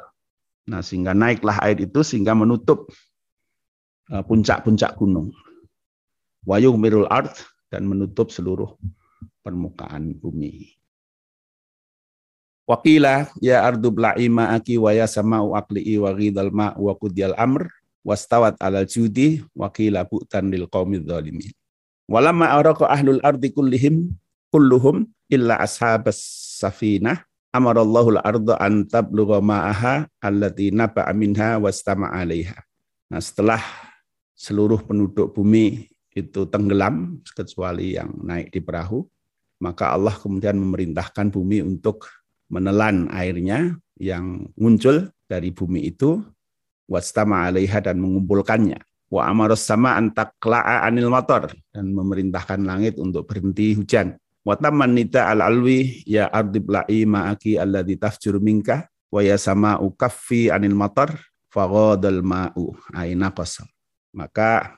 Nah, 0.70 0.86
sehingga 0.86 1.18
naiklah 1.18 1.58
air 1.66 1.82
itu 1.82 2.06
sehingga 2.06 2.38
menutup 2.38 2.90
uh, 4.14 4.22
puncak-puncak 4.22 4.98
gunung. 4.98 5.34
Wayuh 6.46 6.78
mirul 6.78 7.10
ard 7.10 7.34
dan 7.76 7.84
menutup 7.84 8.32
seluruh 8.32 8.72
permukaan 9.44 10.16
bumi. 10.16 10.80
Wakila 12.66 13.30
ya 13.44 13.62
ardu 13.62 13.92
bla'i 13.92 14.32
ma'aki 14.32 14.80
wa 14.80 14.96
ya 14.96 15.06
sama'u 15.06 15.54
aqli'i 15.54 16.00
wa 16.02 16.10
ghidal 16.16 16.50
ma' 16.50 16.74
wa 16.80 16.96
qudiyal 16.98 17.36
amr 17.38 17.70
wastawat 18.02 18.58
alal 18.64 18.88
judi 18.88 19.44
wakila 19.54 20.02
bu'tan 20.08 20.50
lil 20.50 20.66
qawmi 20.66 21.04
dhalimin. 21.04 21.54
Walamma 22.10 22.58
araqa 22.58 22.90
ahlul 22.90 23.22
ardi 23.22 23.54
kullihim 23.54 24.16
kulluhum 24.50 25.06
illa 25.30 25.62
ashabas 25.62 26.18
safinah 26.58 27.22
amarallahu 27.54 28.18
al-ardha 28.18 28.58
an 28.58 28.88
tablugha 28.90 29.44
ma'aha 29.46 30.10
allati 30.18 30.74
naba'a 30.74 31.14
minha 31.14 31.62
wastama 31.62 32.10
'alaiha. 32.10 32.66
Nah, 33.14 33.22
setelah 33.22 33.62
seluruh 34.34 34.82
penduduk 34.82 35.38
bumi 35.38 35.94
itu 36.15 36.47
tenggelam 36.47 37.19
kecuali 37.36 37.99
yang 37.99 38.15
naik 38.23 38.56
di 38.56 38.63
perahu, 38.63 39.04
maka 39.60 39.91
Allah 39.91 40.15
kemudian 40.15 40.56
memerintahkan 40.56 41.30
bumi 41.30 41.60
untuk 41.60 42.08
menelan 42.47 43.12
airnya 43.12 43.75
yang 43.99 44.47
muncul 44.56 45.12
dari 45.28 45.51
bumi 45.51 45.91
itu 45.91 46.23
wastama 46.88 47.45
'alaiha 47.45 47.84
dan 47.84 47.99
mengumpulkannya. 47.99 48.80
Wa 49.12 49.30
amaros 49.30 49.62
sama 49.62 49.99
antakla'a 49.99 50.88
anil 50.88 51.13
motor 51.13 51.51
dan 51.69 51.93
memerintahkan 51.93 52.63
langit 52.65 52.97
untuk 52.97 53.30
berhenti 53.30 53.78
hujan 53.78 54.17
Wa 54.45 54.62
nita 54.86 55.34
al 55.34 55.41
alwi 55.41 56.06
ya 56.06 56.30
ardib 56.30 56.69
la'i 56.69 57.01
ma'aki 57.10 57.58
alladhi 57.58 57.97
tafjur 57.97 58.38
minka 58.38 58.86
wa 59.10 59.25
ya 59.25 59.41
sama 59.41 59.82
ukaffi 59.82 60.54
anil 60.54 60.78
matar 60.78 61.17
faghadal 61.49 62.21
ma'u 62.21 62.78
aina 62.93 63.34
qasar. 63.34 63.65
Maka 64.13 64.78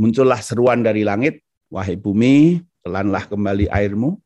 muncullah 0.00 0.40
seruan 0.40 0.80
dari 0.80 1.04
langit, 1.04 1.44
wahai 1.68 2.00
bumi, 2.00 2.64
telanlah 2.80 3.28
kembali 3.28 3.68
airmu 3.68 4.16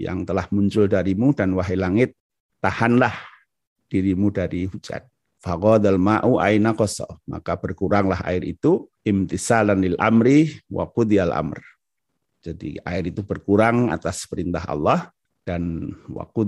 yang 0.00 0.24
telah 0.24 0.48
muncul 0.48 0.88
darimu 0.88 1.36
dan 1.36 1.52
wahai 1.52 1.76
langit, 1.76 2.16
tahanlah 2.64 3.12
dirimu 3.92 4.32
dari 4.32 4.64
hujan. 4.64 5.04
Faghadal 5.42 6.00
ma'u 6.00 6.40
aina. 6.40 6.72
Maka 7.28 7.58
berkuranglah 7.60 8.24
air 8.24 8.46
itu 8.46 8.88
imtisalan 9.04 9.84
lil 9.84 9.98
amri 10.00 10.54
wa 10.70 10.86
qudiyal 10.88 11.34
amr 11.34 11.60
jadi 12.42 12.82
air 12.82 13.06
itu 13.06 13.22
berkurang 13.22 13.94
atas 13.94 14.26
perintah 14.26 14.66
Allah 14.66 15.14
dan 15.46 15.94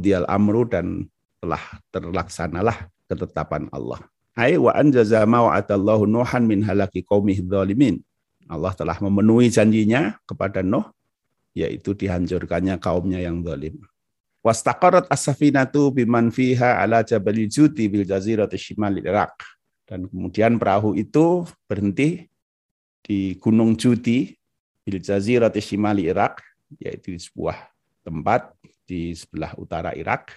dial 0.03 0.27
amru 0.27 0.67
dan 0.67 1.07
telah 1.39 1.63
terlaksanalah 1.95 2.91
ketetapan 3.07 3.71
Allah. 3.71 4.03
Ai 4.35 4.59
wa 4.59 4.75
anjaza 4.75 5.23
ma 5.23 5.47
wa'adallahu 5.47 6.11
Nuhan 6.11 6.51
min 6.51 6.67
halaki 6.67 7.07
qaumih 7.07 7.47
dzalimin. 7.47 8.03
Allah 8.49 8.73
telah 8.77 8.97
memenuhi 9.01 9.49
janjinya 9.49 10.21
kepada 10.29 10.61
Nuh 10.61 10.89
yaitu 11.55 11.95
dihancurkannya 11.95 12.77
kaumnya 12.83 13.23
yang 13.23 13.41
zalim. 13.47 13.79
Wastaqarat 14.45 15.09
as-safinatu 15.09 15.89
biman 15.95 16.29
fiha 16.29 16.83
ala 16.83 17.01
jabalil 17.01 17.49
Judi 17.49 17.89
bil 17.89 18.05
jazirati 18.05 18.61
shimal 18.61 19.01
Irak. 19.01 19.41
Dan 19.89 20.11
kemudian 20.11 20.61
perahu 20.61 20.93
itu 20.99 21.49
berhenti 21.65 22.29
di 23.05 23.37
Gunung 23.41 23.77
Judi 23.77 24.33
bil 24.85 25.01
jazirati 25.01 25.61
shimali 25.65 26.09
Irak 26.09 26.45
yaitu 26.77 27.17
sebuah 27.17 27.57
tempat 28.05 28.53
di 28.85 29.17
sebelah 29.17 29.57
utara 29.57 29.97
Irak 29.97 30.33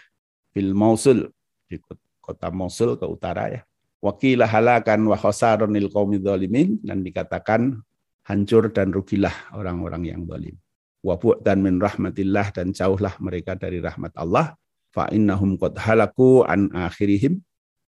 fil 0.56 0.72
Mosul 0.72 1.28
di 1.68 1.80
kota 2.24 2.48
Mosul 2.52 2.96
ke 2.96 3.04
utara 3.04 3.52
ya 3.52 3.62
wakilah 4.00 4.48
halakan 4.48 5.04
wa 5.12 5.18
khasarunil 5.20 5.92
qaumidz 5.92 6.24
zalimin 6.24 6.80
dan 6.84 7.04
dikatakan 7.04 7.82
hancur 8.28 8.70
dan 8.76 8.92
rugilah 8.92 9.34
orang-orang 9.56 10.04
yang 10.12 10.22
zalim. 10.28 10.56
Wa 11.02 11.16
dan 11.40 11.64
min 11.64 11.80
rahmatillah 11.80 12.52
dan 12.52 12.76
jauhlah 12.76 13.16
mereka 13.24 13.56
dari 13.56 13.80
rahmat 13.80 14.12
Allah. 14.20 14.54
Fa 14.92 15.08
innahum 15.08 15.56
qad 15.56 15.80
halaku 15.80 16.44
an 16.44 16.68
akhirihim. 16.76 17.40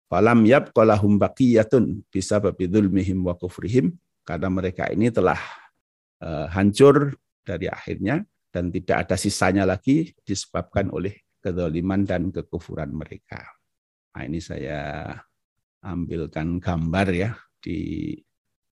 Falam 0.08 0.44
yabqalahum 0.44 1.16
baqiyatun 1.16 2.04
bisababi 2.12 2.68
dzulmihim 2.68 3.24
wa 3.24 3.32
kufrihim. 3.36 3.96
Karena 4.24 4.52
mereka 4.52 4.92
ini 4.92 5.08
telah 5.08 5.40
uh, 6.20 6.46
hancur 6.52 7.16
dari 7.40 7.64
akhirnya 7.64 8.20
dan 8.52 8.68
tidak 8.68 9.08
ada 9.08 9.16
sisanya 9.16 9.64
lagi 9.64 10.12
disebabkan 10.20 10.92
oleh 10.92 11.16
kedoliman 11.40 12.04
dan 12.04 12.28
kekufuran 12.28 12.92
mereka. 12.92 13.40
Nah, 14.12 14.22
ini 14.26 14.42
saya 14.42 15.08
ambilkan 15.80 16.58
gambar 16.58 17.08
ya 17.14 17.30
di 17.62 18.12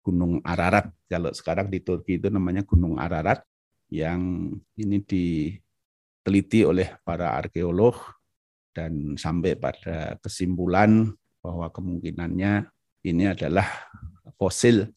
Gunung 0.03 0.43
Ararat. 0.43 0.91
Kalau 1.07 1.31
sekarang 1.31 1.71
di 1.71 1.79
Turki 1.79 2.19
itu 2.19 2.27
namanya 2.27 2.67
Gunung 2.67 2.99
Ararat 2.99 3.41
yang 3.87 4.51
ini 4.75 4.97
diteliti 4.99 6.67
oleh 6.67 6.99
para 7.07 7.33
arkeolog 7.39 7.95
dan 8.75 9.15
sampai 9.15 9.55
pada 9.55 10.19
kesimpulan 10.19 11.07
bahwa 11.39 11.71
kemungkinannya 11.71 12.67
ini 13.07 13.23
adalah 13.31 13.67
fosil 14.35 14.91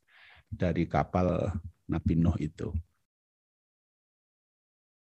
dari 0.51 0.91
kapal 0.91 1.55
Nabi 1.87 2.15
Nuh 2.19 2.37
itu. 2.43 2.75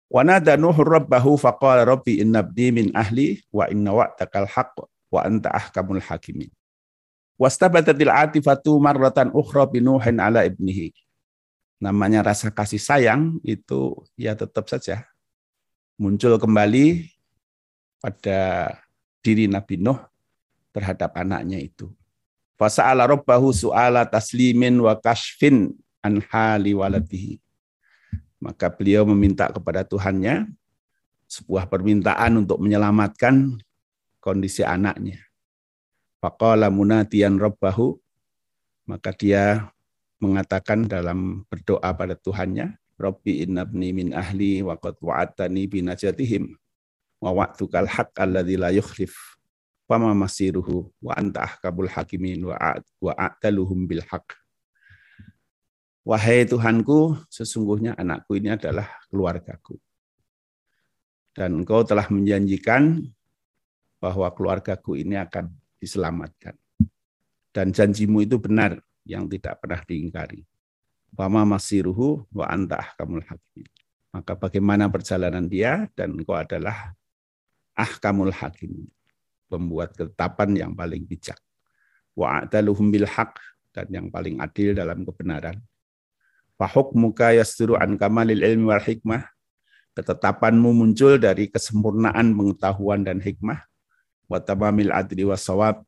Wa 0.10 0.26
nada 0.26 0.58
Nuh 0.58 0.74
rabbahu 0.74 1.38
faqala 1.38 1.86
rabbi 1.86 2.24
inna 2.24 2.42
abdi 2.42 2.74
min 2.74 2.88
ahli 2.96 3.42
wa 3.54 3.70
inna 3.70 3.94
wa'takal 3.94 4.48
haqq 4.50 4.86
wa 5.14 5.22
anta 5.26 5.54
ahkamul 5.54 6.02
hakimin. 6.02 6.50
Wastabatatil 7.40 8.12
atifatu 8.12 8.76
marratan 8.84 9.32
ukhra 9.32 9.64
binuhin 9.64 10.20
ala 10.20 10.44
ibnihi. 10.44 10.92
Namanya 11.80 12.28
rasa 12.28 12.52
kasih 12.52 12.84
sayang 12.84 13.40
itu 13.48 13.96
ya 14.20 14.36
tetap 14.36 14.68
saja 14.68 15.08
muncul 15.96 16.36
kembali 16.36 17.08
pada 18.04 18.76
diri 19.24 19.48
Nabi 19.48 19.80
Nuh 19.80 19.96
terhadap 20.76 21.16
anaknya 21.16 21.64
itu. 21.64 21.88
Fasa'ala 22.60 23.08
rabbahu 23.08 23.56
su'ala 23.56 24.04
taslimin 24.04 24.76
wa 24.84 24.92
kashfin 25.00 25.72
an 26.04 26.20
hali 26.28 26.76
waladihi 26.76 27.40
maka 28.40 28.72
beliau 28.72 29.04
meminta 29.04 29.52
kepada 29.52 29.84
Tuhannya 29.84 30.48
sebuah 31.30 31.68
permintaan 31.70 32.42
untuk 32.42 32.58
menyelamatkan 32.64 33.60
kondisi 34.24 34.66
anaknya. 34.66 35.20
Faqala 36.20 36.68
munatiyan 36.68 37.40
rabbahu, 37.40 37.96
maka 38.84 39.16
dia 39.16 39.72
mengatakan 40.20 40.84
dalam 40.84 41.48
berdoa 41.48 41.96
pada 41.96 42.20
Tuhannya, 42.20 42.76
Rabbi 43.00 43.48
innabni 43.48 43.96
min 43.96 44.12
ahli 44.12 44.60
wa 44.60 44.76
qad 44.76 45.00
wa'atani 45.00 45.64
binajatihim 45.72 46.52
wa 47.24 47.32
wa'tukal 47.32 47.88
haq 47.88 48.12
alladzi 48.20 48.60
la 48.60 48.76
yukhlif. 48.76 49.16
Fama 49.88 50.12
masiruhu 50.12 50.92
wa 51.00 51.16
anta 51.16 51.48
ahkabul 51.48 51.88
hakimin 51.88 52.44
wa 52.44 53.14
a'taluhum 53.16 53.88
bil 53.88 54.04
haqq. 54.04 54.36
Wahai 56.04 56.44
Tuhanku, 56.44 57.16
sesungguhnya 57.32 57.96
anakku 57.96 58.36
ini 58.36 58.52
adalah 58.60 58.92
keluargaku. 59.08 59.80
Dan 61.32 61.64
engkau 61.64 61.88
telah 61.88 62.12
menjanjikan 62.12 63.08
bahwa 64.04 64.28
keluargaku 64.36 65.00
ini 65.00 65.16
akan 65.16 65.56
diselamatkan. 65.80 66.54
Dan 67.50 67.74
janjimu 67.74 68.22
itu 68.24 68.38
benar, 68.38 68.78
yang 69.08 69.26
tidak 69.26 69.58
pernah 69.64 69.82
diingkari. 69.82 70.46
Wama 71.18 71.42
masiruhu 71.58 72.30
wa 72.30 72.46
antah 72.46 72.94
kamul 72.94 73.26
hakim. 73.26 73.66
Maka 74.14 74.38
bagaimana 74.38 74.86
perjalanan 74.86 75.50
dia 75.50 75.90
dan 75.98 76.14
engkau 76.14 76.38
adalah 76.38 76.94
ahkamul 77.74 78.30
hakim. 78.30 78.86
Pembuat 79.50 79.98
ketetapan 79.98 80.54
yang 80.54 80.72
paling 80.78 81.02
bijak. 81.10 81.42
Wa 82.14 82.46
adaluhum 82.46 82.94
bil 82.94 83.10
haq 83.10 83.42
dan 83.74 83.90
yang 83.90 84.14
paling 84.14 84.38
adil 84.38 84.78
dalam 84.78 85.02
kebenaran 85.02 85.58
Fahukmuka 86.60 87.32
yasturu 87.32 87.80
an 87.80 87.96
kamalil 87.96 88.44
ilmi 88.44 88.68
wal 88.68 88.84
hikmah. 88.84 89.24
Ketetapanmu 89.96 90.76
muncul 90.76 91.16
dari 91.16 91.48
kesempurnaan 91.48 92.36
pengetahuan 92.36 93.08
dan 93.08 93.24
hikmah. 93.24 93.64
Watamamil 94.30 94.94
adli 94.94 95.26
wasawab. 95.26 95.84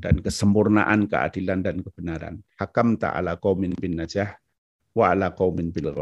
Dan 0.00 0.24
kesempurnaan 0.24 1.04
keadilan 1.04 1.60
dan 1.60 1.84
kebenaran. 1.84 2.40
Hakam 2.56 2.96
ta'ala 2.96 3.36
qawmin 3.36 3.76
bin 3.76 4.00
najah 4.00 4.32
wa 4.96 5.12
ala 5.12 5.28
qawmin 5.28 5.68
bil. 5.68 5.92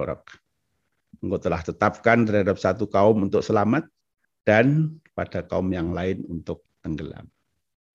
Engkau 1.19 1.41
telah 1.43 1.59
tetapkan 1.67 2.23
terhadap 2.23 2.63
satu 2.63 2.87
kaum 2.87 3.27
untuk 3.27 3.43
selamat 3.43 3.91
dan 4.47 4.95
pada 5.19 5.43
kaum 5.43 5.67
yang 5.75 5.91
lain 5.91 6.23
untuk 6.31 6.63
tenggelam. 6.79 7.27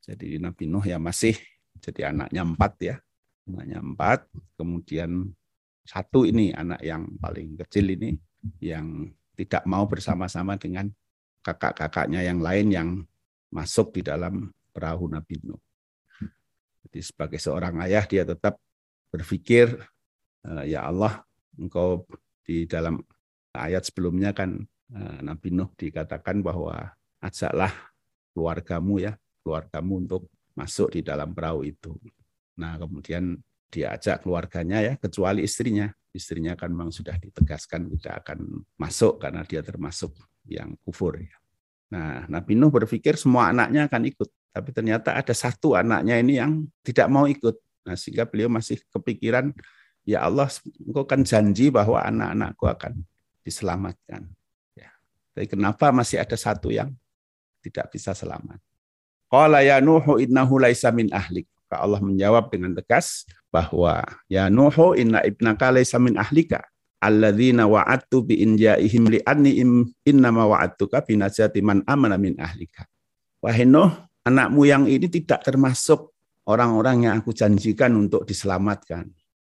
Jadi 0.04 0.44
Nabi 0.44 0.68
Nuh 0.68 0.84
ya 0.84 1.00
masih 1.00 1.40
jadi 1.80 2.12
anaknya 2.12 2.44
empat 2.44 2.74
ya. 2.84 2.96
Anaknya 3.48 3.80
empat, 3.80 4.28
kemudian 4.60 5.32
satu 5.88 6.28
ini 6.28 6.52
anak 6.52 6.84
yang 6.84 7.08
paling 7.20 7.60
kecil 7.64 7.92
ini 7.96 8.16
yang 8.60 9.08
tidak 9.40 9.64
mau 9.68 9.88
bersama-sama 9.88 10.60
dengan 10.60 10.92
kakak-kakaknya 11.44 12.24
yang 12.24 12.40
lain 12.40 12.68
yang 12.72 12.90
masuk 13.54 13.94
di 13.94 14.02
dalam 14.02 14.50
perahu 14.74 15.06
Nabi 15.06 15.38
Nuh. 15.46 15.62
Jadi 16.90 17.00
sebagai 17.06 17.38
seorang 17.38 17.78
ayah 17.86 18.04
dia 18.10 18.26
tetap 18.26 18.58
berpikir 19.14 19.78
eh, 20.50 20.74
ya 20.74 20.90
Allah 20.90 21.22
engkau 21.54 22.10
di 22.42 22.66
dalam 22.66 23.00
ayat 23.54 23.86
sebelumnya 23.86 24.34
kan 24.34 24.58
eh, 24.90 25.20
Nabi 25.22 25.54
Nuh 25.54 25.70
dikatakan 25.78 26.42
bahwa 26.42 26.90
ajaklah 27.22 27.72
keluargamu 28.34 28.98
ya 28.98 29.14
keluargamu 29.46 30.02
untuk 30.02 30.26
masuk 30.58 30.98
di 30.98 31.06
dalam 31.06 31.36
perahu 31.36 31.68
itu. 31.68 31.94
Nah 32.58 32.78
kemudian 32.82 33.38
diajak 33.74 34.24
keluarganya 34.24 34.80
ya, 34.80 34.94
kecuali 34.96 35.44
istrinya. 35.44 35.90
Istrinya 36.14 36.54
kan 36.54 36.70
memang 36.70 36.94
sudah 36.94 37.18
ditegaskan 37.18 37.90
tidak 37.98 38.22
akan 38.22 38.62
masuk 38.78 39.18
karena 39.18 39.42
dia 39.42 39.66
termasuk 39.66 40.14
yang 40.46 40.78
kufur. 40.86 41.18
Ya. 41.18 41.34
Nah, 41.94 42.26
Nabi 42.26 42.58
Nuh 42.58 42.74
berpikir 42.74 43.14
semua 43.22 43.54
anaknya 43.54 43.86
akan 43.86 44.02
ikut, 44.10 44.30
tapi 44.50 44.74
ternyata 44.74 45.14
ada 45.14 45.30
satu 45.30 45.78
anaknya 45.78 46.18
ini 46.18 46.42
yang 46.42 46.66
tidak 46.82 47.06
mau 47.06 47.30
ikut. 47.30 47.54
Nah, 47.86 47.94
sehingga 47.94 48.26
beliau 48.26 48.50
masih 48.50 48.82
kepikiran, 48.90 49.54
ya 50.02 50.26
Allah, 50.26 50.50
engkau 50.82 51.06
kan 51.06 51.22
janji 51.22 51.70
bahwa 51.70 52.02
anak-anakku 52.02 52.66
akan 52.66 53.06
diselamatkan. 53.46 54.26
Ya. 54.74 54.90
Tapi 55.38 55.46
kenapa 55.46 55.94
masih 55.94 56.18
ada 56.18 56.34
satu 56.34 56.74
yang 56.74 56.90
tidak 57.62 57.94
bisa 57.94 58.18
selamat? 58.18 58.58
Qala 59.30 59.62
ya 59.62 59.78
Nuhu 59.78 60.18
innahu 60.18 60.58
laisa 60.58 60.90
min 60.90 61.14
ahlik. 61.14 61.46
Allah 61.74 61.98
menjawab 61.98 62.54
dengan 62.54 62.78
tegas, 62.78 63.26
bahwa 63.54 64.02
ya 64.26 64.50
Nuhu 64.50 64.98
inna 64.98 65.22
ibnaka 65.22 65.70
laysa 65.70 66.02
min 66.02 66.18
ahlika 66.18 66.66
alladzina 67.04 67.68
wa'adtu 67.68 68.24
bi 68.24 68.40
injaihim 68.40 69.12
li 69.12 69.20
anni 69.28 69.60
inna 70.08 70.30
ma 70.32 70.48
wa'adtuka 70.48 71.04
bi 71.04 71.20
najati 71.20 71.60
man 71.60 71.84
amana 71.84 72.16
min 72.16 72.40
ahlika. 72.40 72.88
Wahai 73.44 73.68
Nuh, 73.68 73.92
anakmu 74.24 74.64
yang 74.64 74.88
ini 74.88 75.12
tidak 75.12 75.44
termasuk 75.44 76.16
orang-orang 76.48 77.12
yang 77.12 77.14
aku 77.20 77.36
janjikan 77.36 77.92
untuk 78.00 78.24
diselamatkan. 78.24 79.12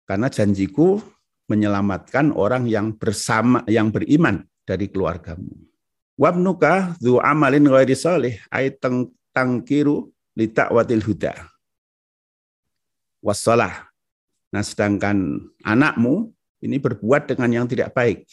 Karena 0.09 0.33
janjiku 0.33 1.01
menyelamatkan 1.53 2.33
orang 2.33 2.65
yang 2.65 2.97
bersama 2.97 3.61
yang 3.69 3.93
beriman 3.93 4.41
dari 4.65 4.89
keluargamu. 4.89 5.53
Wabnuka 6.17 6.97
dzu 6.97 7.21
amalin 7.21 7.69
ghairi 7.69 7.93
salih 7.93 8.41
ay 8.49 8.73
tangkiru 9.35 10.09
li 10.41 10.49
ta'watil 10.49 11.05
huda 11.05 11.55
wassalah. 13.25 13.89
Nah, 14.53 14.61
sedangkan 14.61 15.49
anakmu 15.65 16.31
ini 16.65 16.81
berbuat 16.81 17.37
dengan 17.37 17.63
yang 17.63 17.67
tidak 17.69 17.93
baik. 17.93 18.25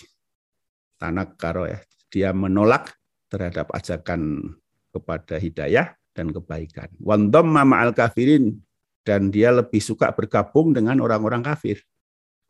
Tanak 0.95 1.35
karo 1.35 1.67
ya, 1.67 1.83
dia 2.07 2.31
menolak 2.31 2.95
terhadap 3.27 3.67
ajakan 3.75 4.55
kepada 4.95 5.35
hidayah 5.35 5.91
dan 6.15 6.31
kebaikan. 6.31 6.87
Wandamma 7.03 7.67
ma'al 7.67 7.91
kafirin 7.91 8.55
dan 9.03 9.31
dia 9.31 9.51
lebih 9.51 9.83
suka 9.83 10.11
bergabung 10.15 10.71
dengan 10.71 10.99
orang-orang 11.03 11.43
kafir. 11.43 11.83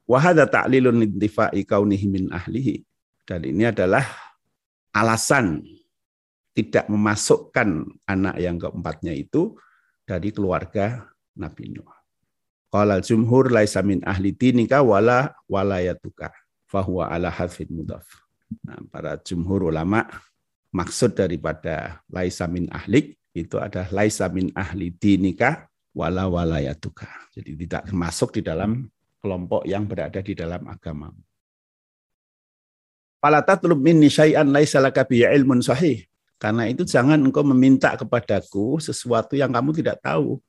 Wahada 0.05 0.45
ta'lilun 0.45 1.01
lintifa'i 1.01 1.65
kaunihi 1.65 2.05
min 2.09 2.29
ahlihi. 2.29 2.83
Dan 3.25 3.47
ini 3.47 3.69
adalah 3.69 4.03
alasan 4.91 5.63
tidak 6.51 6.91
memasukkan 6.91 7.87
anak 8.09 8.35
yang 8.37 8.59
keempatnya 8.59 9.15
itu 9.15 9.55
dari 10.03 10.35
keluarga 10.35 11.07
Nabi 11.39 11.71
Nuh. 11.71 12.00
Qala 12.71 13.03
jumhur 13.03 13.51
laisa 13.51 13.83
min 13.83 13.99
ahli 14.07 14.31
dinika 14.31 14.79
wala 14.79 15.35
walayatuka 15.51 16.31
fahuwa 16.71 17.11
ala 17.11 17.27
hadfin 17.27 17.67
mudaf. 17.67 18.07
Nah, 18.63 18.79
para 18.87 19.19
jumhur 19.19 19.67
ulama 19.67 20.07
maksud 20.71 21.19
daripada 21.19 21.99
laisa 22.07 22.47
min 22.47 22.71
ahlik 22.71 23.19
itu 23.35 23.59
adalah 23.59 23.91
laisa 23.91 24.31
min 24.31 24.55
ahli 24.55 24.95
dinika 24.95 25.67
wala 25.91 26.31
walayatuka. 26.31 27.11
Jadi 27.35 27.59
tidak 27.59 27.91
termasuk 27.91 28.39
di 28.39 28.41
dalam 28.47 28.87
kelompok 29.19 29.67
yang 29.67 29.83
berada 29.83 30.23
di 30.23 30.31
dalam 30.31 30.63
agama. 30.71 31.11
Fala 33.19 33.43
tatlub 33.43 33.83
minni 33.83 34.07
syai'an 34.07 34.47
laisa 34.47 34.79
laka 34.79 35.03
ilmun 35.11 35.59
sahih. 35.59 36.07
Karena 36.41 36.65
itu 36.65 36.87
jangan 36.87 37.21
engkau 37.21 37.45
meminta 37.45 37.93
kepadaku 37.93 38.81
sesuatu 38.81 39.37
yang 39.37 39.53
kamu 39.53 39.77
tidak 39.77 40.01
tahu 40.01 40.41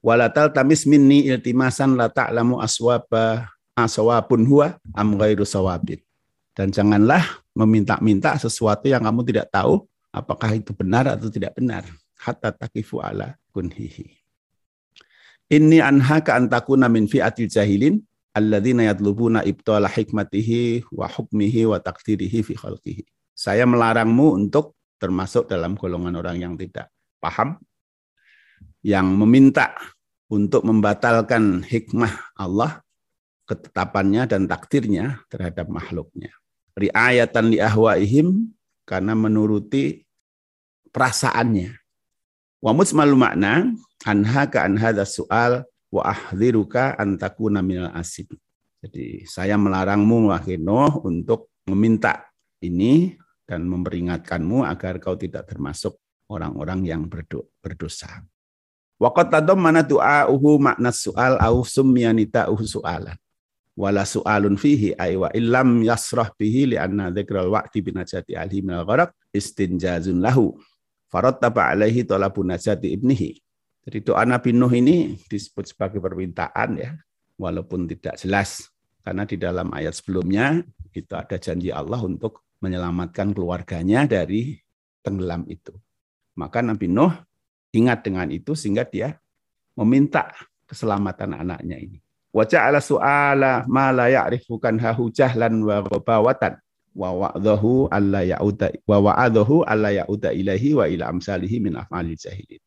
walatal 0.00 0.52
tamis 0.52 0.84
minni 0.88 1.28
iltimasan 1.28 1.96
la 1.96 2.08
ta'lamu 2.08 2.60
aswaba 2.60 3.52
asawabun 3.76 4.44
huwa 4.44 4.76
am 4.96 5.16
ghairu 5.16 5.44
sawabin. 5.46 6.00
Dan 6.56 6.74
janganlah 6.74 7.22
meminta-minta 7.54 8.36
sesuatu 8.36 8.90
yang 8.90 9.00
kamu 9.06 9.24
tidak 9.24 9.48
tahu 9.48 9.86
apakah 10.12 10.58
itu 10.58 10.74
benar 10.74 11.08
atau 11.08 11.30
tidak 11.30 11.56
benar. 11.56 11.86
Hatta 12.20 12.52
takifu 12.52 13.00
ala 13.00 13.38
kunhihi. 13.54 14.12
Inni 15.50 15.80
anhaka 15.80 16.36
antakuna 16.36 16.86
min 16.92 17.08
fi'atil 17.08 17.48
jahilin 17.48 17.98
alladzina 18.36 18.86
yatlubuna 18.86 19.42
ibtala 19.42 19.88
hikmatihi 19.88 20.86
wa 20.94 21.08
hukmihi 21.08 21.66
wa 21.66 21.80
takdirihi 21.80 22.44
fi 22.44 22.54
khalqihi. 22.54 23.02
Saya 23.34 23.64
melarangmu 23.64 24.36
untuk 24.36 24.76
termasuk 25.00 25.48
dalam 25.48 25.80
golongan 25.80 26.20
orang 26.20 26.36
yang 26.38 26.54
tidak 26.60 26.92
paham 27.24 27.56
yang 28.80 29.12
meminta 29.16 29.76
untuk 30.30 30.62
membatalkan 30.62 31.66
hikmah 31.66 32.34
Allah, 32.38 32.80
ketetapannya 33.44 34.30
dan 34.30 34.46
takdirnya 34.46 35.26
terhadap 35.26 35.66
makhluknya. 35.66 36.30
Riayatan 36.78 37.50
li 37.50 37.58
ahwaihim 37.58 38.54
karena 38.86 39.18
menuruti 39.18 40.06
perasaannya. 40.94 41.74
Wa 42.62 42.70
musmalu 42.70 43.16
makna 43.18 43.74
anha 44.06 44.42
ka 44.46 44.68
an 44.68 44.78
soal 45.02 45.66
wa 45.90 46.02
ahdziruka 46.06 46.94
an 46.94 47.18
takuna 47.18 47.60
minal 47.60 47.90
asib. 47.98 48.30
Jadi 48.80 49.28
saya 49.28 49.60
melarangmu 49.60 50.32
wahai 50.32 50.56
Nuh 50.56 51.04
untuk 51.04 51.52
meminta 51.68 52.32
ini 52.64 53.12
dan 53.44 53.66
memperingatkanmu 53.66 54.64
agar 54.64 55.02
kau 55.02 55.18
tidak 55.18 55.50
termasuk 55.50 55.98
orang-orang 56.30 56.86
yang 56.86 57.02
berdosa. 57.60 58.22
Waqat 59.00 59.32
mana 59.56 59.80
du'a'uhu 59.80 60.60
makna 60.60 60.92
su'al 60.92 61.40
au 61.40 61.64
uhu 61.64 62.64
su'alan. 62.68 63.16
Wala 63.72 64.04
su'alun 64.04 64.60
fihi 64.60 64.92
ay 65.00 65.16
wa 65.16 65.32
illam 65.32 65.80
yasrah 65.80 66.28
bihi 66.36 66.74
li 66.74 66.76
anna 66.76 67.08
dzikral 67.08 67.48
waqti 67.48 67.80
binajati 67.80 68.36
alhi 68.36 68.60
minal 68.60 68.84
gharaq 68.84 69.08
istinjazun 69.32 70.20
lahu. 70.20 70.52
Farattaba 71.08 71.72
alaihi 71.72 72.04
talabun 72.04 72.52
najati 72.52 72.92
ibnihi. 72.92 73.40
Jadi 73.88 74.04
doa 74.04 74.28
Nabi 74.28 74.52
Nuh 74.52 74.68
ini 74.76 75.16
disebut 75.32 75.72
sebagai 75.72 75.96
permintaan 75.96 76.76
ya, 76.76 76.92
walaupun 77.40 77.88
tidak 77.88 78.20
jelas. 78.20 78.68
Karena 79.00 79.24
di 79.24 79.40
dalam 79.40 79.72
ayat 79.72 79.96
sebelumnya 79.96 80.60
itu 80.92 81.16
ada 81.16 81.40
janji 81.40 81.72
Allah 81.72 82.04
untuk 82.04 82.44
menyelamatkan 82.60 83.32
keluarganya 83.32 84.04
dari 84.04 84.60
tenggelam 85.00 85.48
itu. 85.48 85.72
Maka 86.36 86.60
Nabi 86.60 86.84
Nuh 86.92 87.16
ingat 87.70 88.02
dengan 88.06 88.26
itu 88.30 88.54
sehingga 88.58 88.86
dia 88.86 89.16
meminta 89.78 90.30
keselamatan 90.66 91.34
anaknya 91.40 91.76
ini. 91.78 91.98
Wa 92.30 92.46
ja'ala 92.46 92.78
su'ala 92.78 93.66
ma 93.66 93.90
la 93.90 94.06
ya'rifu 94.06 94.62
kan 94.62 94.78
hahu 94.78 95.10
jahlan 95.10 95.66
wa 95.66 95.82
bawatan 95.82 96.58
wa 96.94 97.30
alla 97.90 98.20
ya'uda 98.22 98.70
wa 98.86 98.98
wa'adahu 99.10 99.66
alla 99.66 99.90
ya'uda 99.94 100.34
ilahi 100.34 100.74
wa 100.74 100.86
ila 100.86 101.10
amsalihi 101.10 101.58
min 101.58 101.78
af'alil 101.78 102.18
jahilin. 102.18 102.62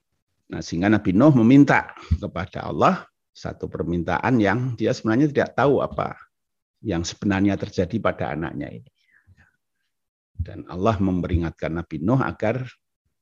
Nah, 0.51 0.59
sehingga 0.59 0.91
Nabi 0.91 1.15
Nuh 1.15 1.31
meminta 1.43 1.95
kepada 2.19 2.67
Allah 2.67 3.07
satu 3.33 3.65
permintaan 3.71 4.37
yang 4.37 4.75
dia 4.75 4.93
sebenarnya 4.93 5.31
tidak 5.31 5.49
tahu 5.57 5.81
apa 5.81 6.15
yang 6.83 7.01
sebenarnya 7.07 7.55
terjadi 7.55 7.97
pada 8.03 8.35
anaknya 8.35 8.69
ini. 8.83 8.91
Dan 10.35 10.67
Allah 10.67 10.99
memperingatkan 10.99 11.71
Nabi 11.71 12.03
Nuh 12.03 12.19
agar 12.19 12.67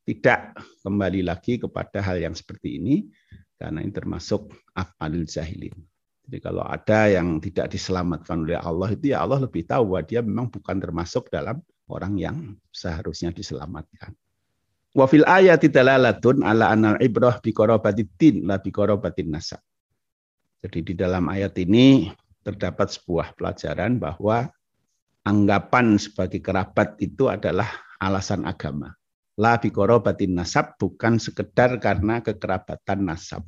tidak 0.06 0.58
kembali 0.82 1.22
lagi 1.22 1.62
kepada 1.62 2.02
hal 2.02 2.18
yang 2.18 2.34
seperti 2.34 2.82
ini 2.82 3.06
karena 3.62 3.86
ini 3.86 3.94
termasuk 3.94 4.50
afalil 4.74 5.26
jahilin. 5.30 5.78
Jadi 6.26 6.38
kalau 6.42 6.66
ada 6.66 7.12
yang 7.12 7.38
tidak 7.38 7.70
diselamatkan 7.70 8.46
oleh 8.48 8.58
Allah 8.58 8.90
itu 8.94 9.14
ya 9.14 9.22
Allah 9.22 9.46
lebih 9.46 9.68
tahu 9.70 9.94
bahwa 9.94 10.04
dia 10.06 10.22
memang 10.26 10.48
bukan 10.50 10.78
termasuk 10.82 11.30
dalam 11.30 11.62
orang 11.86 12.18
yang 12.18 12.38
seharusnya 12.74 13.30
diselamatkan. 13.30 14.16
Wa 14.92 15.06
fil 15.06 15.28
ayati 15.28 15.70
dalalatun 15.70 16.42
ala 16.42 16.74
anal 16.74 16.98
ibrah 17.04 17.38
bi 17.38 17.54
qarabatid 17.54 18.42
la 18.42 18.58
bi 18.58 18.72
nasab. 19.30 19.62
Jadi 20.62 20.80
di 20.82 20.94
dalam 20.94 21.30
ayat 21.30 21.58
ini 21.58 22.10
terdapat 22.42 22.90
sebuah 22.94 23.34
pelajaran 23.38 23.98
bahwa 24.02 24.50
anggapan 25.26 25.98
sebagai 26.02 26.42
kerabat 26.42 26.98
itu 27.02 27.30
adalah 27.30 27.70
alasan 28.02 28.46
agama 28.46 28.94
la 29.41 29.58
batin 29.97 30.38
nasab 30.38 30.77
bukan 30.77 31.17
sekedar 31.17 31.82
karena 31.82 32.21
kekerabatan 32.21 33.10
nasab. 33.10 33.41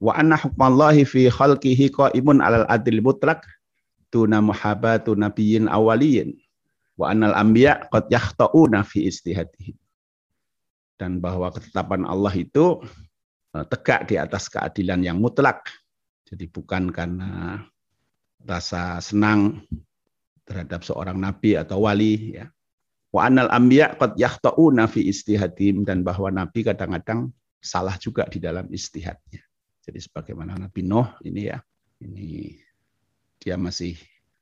Wa 0.00 0.16
anna 0.16 0.40
hukmallahi 0.40 1.04
fi 1.04 1.28
khalqihi 1.28 1.92
qaimun 1.92 2.40
alal 2.40 2.64
adil 2.72 3.04
mutlak 3.04 3.44
tuna 4.08 4.40
muhabatu 4.40 5.12
nabiyyin 5.12 5.68
awaliyin 5.68 6.34
wa 6.96 7.12
annal 7.12 7.36
anbiya 7.36 7.84
qad 7.92 8.08
yakhta'una 8.08 8.80
fi 8.80 9.12
istihadihim. 9.12 9.76
Dan 10.96 11.20
bahwa 11.20 11.52
ketetapan 11.52 12.08
Allah 12.08 12.32
itu 12.32 12.80
e, 13.52 13.62
tegak 13.68 14.08
di 14.08 14.16
atas 14.16 14.48
keadilan 14.48 15.04
yang 15.04 15.20
mutlak. 15.20 15.68
Jadi 16.26 16.48
bukan 16.48 16.88
karena 16.88 17.60
rasa 18.42 18.98
senang 19.04 19.62
terhadap 20.48 20.82
seorang 20.82 21.20
nabi 21.20 21.54
atau 21.54 21.86
wali 21.86 22.40
ya 22.40 22.50
Wa 23.12 23.28
anal 23.28 23.52
anbiya 23.52 23.92
qad 24.00 24.16
yakhta'una 24.16 24.88
fi 24.88 25.04
istihadim 25.04 25.84
dan 25.84 26.00
bahwa 26.00 26.32
nabi 26.32 26.64
kadang-kadang 26.64 27.28
salah 27.60 27.94
juga 28.00 28.24
di 28.26 28.40
dalam 28.40 28.66
istihadnya. 28.72 29.44
Jadi 29.82 29.98
sebagaimana 30.00 30.56
Nabi 30.56 30.80
Nuh 30.86 31.06
ini 31.26 31.52
ya, 31.52 31.58
ini 32.00 32.56
dia 33.36 33.58
masih 33.60 33.98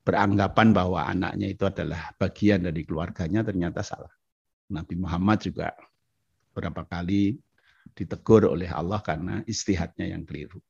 beranggapan 0.06 0.70
bahwa 0.70 1.02
anaknya 1.04 1.48
itu 1.48 1.64
adalah 1.66 2.12
bagian 2.16 2.64
dari 2.64 2.86
keluarganya 2.86 3.44
ternyata 3.44 3.82
salah. 3.82 4.12
Nabi 4.70 4.94
Muhammad 4.96 5.42
juga 5.42 5.74
berapa 6.54 6.86
kali 6.86 7.40
ditegur 7.96 8.46
oleh 8.46 8.70
Allah 8.70 9.00
karena 9.02 9.42
istihadnya 9.50 10.12
yang 10.14 10.22
keliru. 10.22 10.60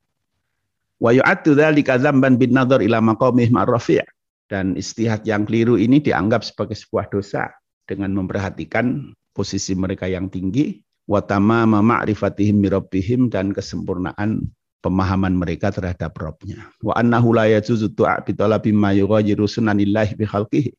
Wa 1.02 1.12
yu'addu 1.12 1.52
dzalika 1.52 2.00
dzamban 2.00 2.38
bin 2.40 2.54
nadhar 2.54 2.80
ila 2.80 3.02
maqamih 3.02 3.50
ma'rafi' 3.50 4.04
dan 4.48 4.78
istihad 4.78 5.26
yang 5.26 5.44
keliru 5.44 5.76
ini 5.76 6.00
dianggap 6.00 6.46
sebagai 6.46 6.78
sebuah 6.78 7.10
dosa 7.10 7.50
dengan 7.90 8.14
memperhatikan 8.14 9.11
posisi 9.35 9.74
mereka 9.74 10.07
yang 10.07 10.31
tinggi, 10.31 10.79
watama 11.11 11.66
ma'rifatihim 11.66 12.62
mirabbihim 12.62 13.26
dan 13.26 13.50
kesempurnaan 13.50 14.46
pemahaman 14.79 15.35
mereka 15.35 15.74
terhadap 15.74 16.14
Robnya. 16.14 16.70
Wa 16.79 16.94
annahu 16.94 17.35
la 17.35 17.50
yajuzu 17.50 17.90
du'a 17.98 18.22
bi 18.22 18.31
talabi 18.31 18.70
ma 18.70 18.94
yughayyiru 18.94 19.50
sunanillahi 19.50 20.14
bi 20.14 20.24
khalqihi. 20.24 20.70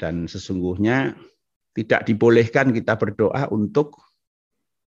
Dan 0.00 0.24
sesungguhnya 0.24 1.12
tidak 1.76 2.08
dibolehkan 2.08 2.72
kita 2.72 2.96
berdoa 2.96 3.52
untuk 3.52 4.00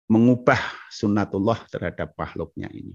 mengubah 0.08 0.58
sunnatullah 0.94 1.58
terhadap 1.74 2.14
makhluknya 2.14 2.70
ini. 2.70 2.94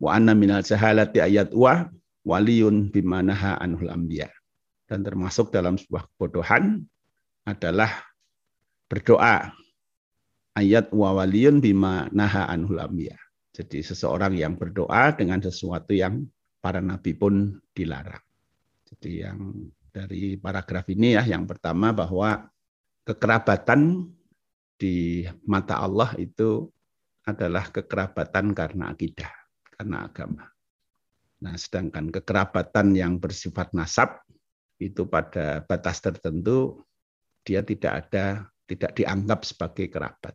Wa 0.00 0.16
anna 0.18 0.32
minal 0.32 0.64
jahalati 0.64 1.22
ayat 1.22 1.54
wa 1.54 1.86
waliyun 2.26 2.90
bimanaha 2.90 3.60
anhul 3.60 3.92
anbiya. 3.92 4.32
Dan 4.84 5.00
termasuk 5.00 5.48
dalam 5.48 5.80
sebuah 5.80 6.08
kebodohan 6.12 6.84
adalah 7.44 7.92
berdoa. 8.88 9.52
Ayat 10.54 10.90
wa 10.94 11.18
waliyun 11.18 11.58
bima 11.58 12.08
naha 12.14 12.46
anhul. 12.46 12.78
Jadi 13.54 13.78
seseorang 13.86 14.34
yang 14.34 14.58
berdoa 14.58 15.14
dengan 15.14 15.38
sesuatu 15.38 15.94
yang 15.94 16.26
para 16.58 16.82
nabi 16.82 17.14
pun 17.14 17.60
dilarang. 17.74 18.22
Jadi 18.88 19.10
yang 19.22 19.38
dari 19.94 20.34
paragraf 20.38 20.90
ini 20.90 21.14
ya, 21.14 21.22
yang 21.22 21.46
pertama 21.46 21.94
bahwa 21.94 22.50
kekerabatan 23.06 24.10
di 24.74 25.22
mata 25.46 25.78
Allah 25.78 26.16
itu 26.18 26.66
adalah 27.24 27.70
kekerabatan 27.70 28.52
karena 28.52 28.90
akidah, 28.90 29.30
karena 29.78 30.10
agama. 30.10 30.50
Nah, 31.44 31.54
sedangkan 31.54 32.10
kekerabatan 32.10 32.96
yang 32.96 33.20
bersifat 33.20 33.70
nasab 33.76 34.24
itu 34.82 35.06
pada 35.06 35.62
batas 35.62 36.02
tertentu 36.02 36.82
dia 37.44 37.60
tidak 37.60 38.08
ada 38.08 38.48
tidak 38.64 38.96
dianggap 38.96 39.44
sebagai 39.44 39.92
kerabat. 39.92 40.34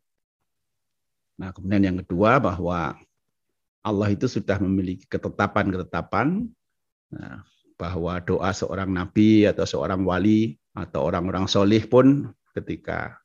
Nah, 1.42 1.50
kemudian 1.50 1.82
yang 1.82 1.98
kedua 2.06 2.38
bahwa 2.38 2.94
Allah 3.82 4.10
itu 4.12 4.28
sudah 4.30 4.60
memiliki 4.60 5.08
ketetapan-ketetapan 5.08 6.46
nah, 7.10 7.42
bahwa 7.80 8.20
doa 8.22 8.52
seorang 8.52 8.92
nabi 8.92 9.48
atau 9.48 9.64
seorang 9.64 10.04
wali 10.04 10.60
atau 10.76 11.08
orang-orang 11.08 11.48
solih 11.48 11.82
pun 11.88 12.30
ketika 12.54 13.18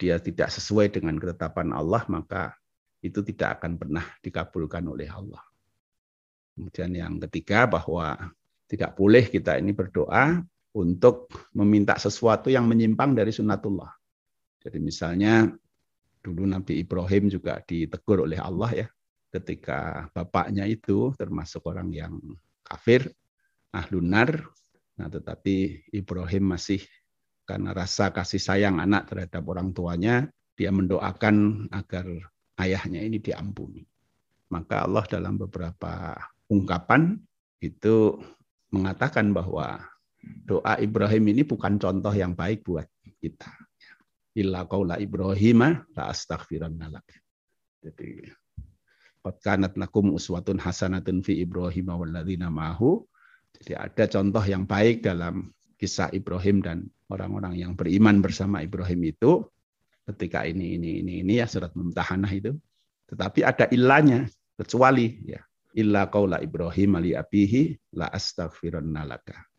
dia 0.00 0.16
tidak 0.16 0.48
sesuai 0.48 0.94
dengan 0.94 1.18
ketetapan 1.20 1.74
Allah 1.74 2.06
maka 2.08 2.56
itu 3.04 3.20
tidak 3.26 3.60
akan 3.60 3.76
pernah 3.76 4.06
dikabulkan 4.24 4.86
oleh 4.88 5.10
Allah. 5.10 5.42
Kemudian 6.54 6.92
yang 6.94 7.14
ketiga 7.28 7.66
bahwa 7.66 8.30
tidak 8.70 8.94
boleh 8.94 9.26
kita 9.26 9.58
ini 9.58 9.74
berdoa 9.74 10.44
untuk 10.70 11.30
meminta 11.56 11.98
sesuatu 11.98 12.46
yang 12.46 12.66
menyimpang 12.70 13.14
dari 13.16 13.34
sunnatullah. 13.34 13.90
Jadi 14.60 14.78
misalnya 14.78 15.50
dulu 16.20 16.44
Nabi 16.46 16.84
Ibrahim 16.84 17.32
juga 17.32 17.58
ditegur 17.64 18.28
oleh 18.28 18.38
Allah 18.38 18.86
ya 18.86 18.88
ketika 19.30 20.10
bapaknya 20.10 20.66
itu 20.66 21.14
termasuk 21.14 21.64
orang 21.70 21.88
yang 21.94 22.14
kafir, 22.66 23.10
ahlunar. 23.70 24.46
Nah, 24.98 25.08
tetapi 25.08 25.88
Ibrahim 25.94 26.54
masih 26.54 26.82
karena 27.48 27.74
rasa 27.74 28.14
kasih 28.14 28.38
sayang 28.38 28.78
anak 28.78 29.10
terhadap 29.10 29.42
orang 29.48 29.74
tuanya, 29.74 30.28
dia 30.54 30.70
mendoakan 30.70 31.66
agar 31.72 32.06
ayahnya 32.60 33.00
ini 33.00 33.18
diampuni. 33.18 33.82
Maka 34.50 34.84
Allah 34.86 35.06
dalam 35.06 35.38
beberapa 35.38 36.14
ungkapan 36.50 37.16
itu 37.62 38.18
mengatakan 38.70 39.30
bahwa 39.34 39.82
doa 40.22 40.76
Ibrahim 40.80 41.32
ini 41.32 41.42
bukan 41.42 41.80
contoh 41.80 42.12
yang 42.12 42.36
baik 42.36 42.64
buat 42.64 42.86
kita. 43.20 43.50
Illa 44.36 44.64
qaula 44.68 45.00
Ibrahim 45.00 45.82
la 45.96 46.02
astaghfiranna 46.08 46.86
lak. 46.92 47.06
Jadi 47.80 48.28
qad 49.20 49.76
lakum 49.76 50.16
uswatun 50.16 50.56
hasanatun 50.60 51.20
fi 51.20 51.40
Ibrahim 51.44 51.92
walladzina 51.92 52.48
ma'ahu. 52.48 53.04
Jadi 53.60 53.72
ada 53.76 54.04
contoh 54.06 54.44
yang 54.46 54.64
baik 54.64 55.04
dalam 55.04 55.50
kisah 55.76 56.12
Ibrahim 56.14 56.62
dan 56.62 56.86
orang-orang 57.10 57.58
yang 57.58 57.72
beriman 57.74 58.22
bersama 58.22 58.62
Ibrahim 58.62 59.10
itu 59.10 59.44
ketika 60.06 60.46
ini 60.46 60.78
ini 60.78 61.02
ini 61.02 61.12
ini 61.26 61.32
ya 61.42 61.50
surat 61.50 61.74
mumtahanah 61.74 62.30
itu. 62.30 62.54
Tetapi 63.10 63.42
ada 63.42 63.66
ilahnya 63.74 64.30
kecuali 64.54 65.18
ya 65.26 65.42
illa 65.74 66.06
qaula 66.06 66.38
Ibrahim 66.38 66.98
ali 67.02 67.12
abihi 67.18 67.74
la 67.98 68.06
astaghfiranna 68.08 69.02
laka. 69.04 69.49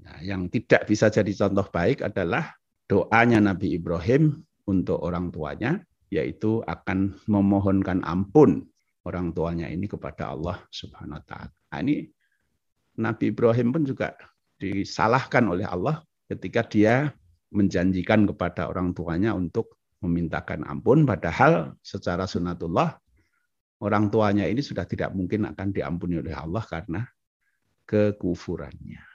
Nah, 0.00 0.24
yang 0.24 0.48
tidak 0.48 0.88
bisa 0.88 1.12
jadi 1.12 1.28
contoh 1.36 1.68
baik 1.68 2.00
adalah 2.00 2.56
doanya 2.88 3.44
Nabi 3.44 3.76
Ibrahim 3.76 4.40
untuk 4.64 5.04
orang 5.04 5.28
tuanya 5.28 5.84
yaitu 6.12 6.60
akan 6.64 7.16
memohonkan 7.28 8.04
ampun 8.04 8.68
orang 9.04 9.32
tuanya 9.32 9.68
ini 9.68 9.88
kepada 9.88 10.32
Allah 10.32 10.60
Subhanahu 10.72 11.20
wa 11.20 11.24
taala. 11.24 11.52
Nah, 11.72 11.78
ini 11.84 12.08
Nabi 13.00 13.32
Ibrahim 13.32 13.68
pun 13.72 13.82
juga 13.84 14.16
disalahkan 14.56 15.44
oleh 15.48 15.64
Allah 15.68 16.04
ketika 16.28 16.64
dia 16.64 17.12
menjanjikan 17.52 18.24
kepada 18.28 18.72
orang 18.72 18.96
tuanya 18.96 19.36
untuk 19.36 19.76
memintakan 20.00 20.64
ampun 20.64 21.04
padahal 21.04 21.76
secara 21.84 22.24
sunatullah 22.24 22.96
orang 23.84 24.08
tuanya 24.08 24.48
ini 24.48 24.64
sudah 24.64 24.88
tidak 24.88 25.12
mungkin 25.12 25.44
akan 25.52 25.68
diampuni 25.74 26.16
oleh 26.22 26.32
Allah 26.32 26.64
karena 26.64 27.04
kekufurannya. 27.84 29.11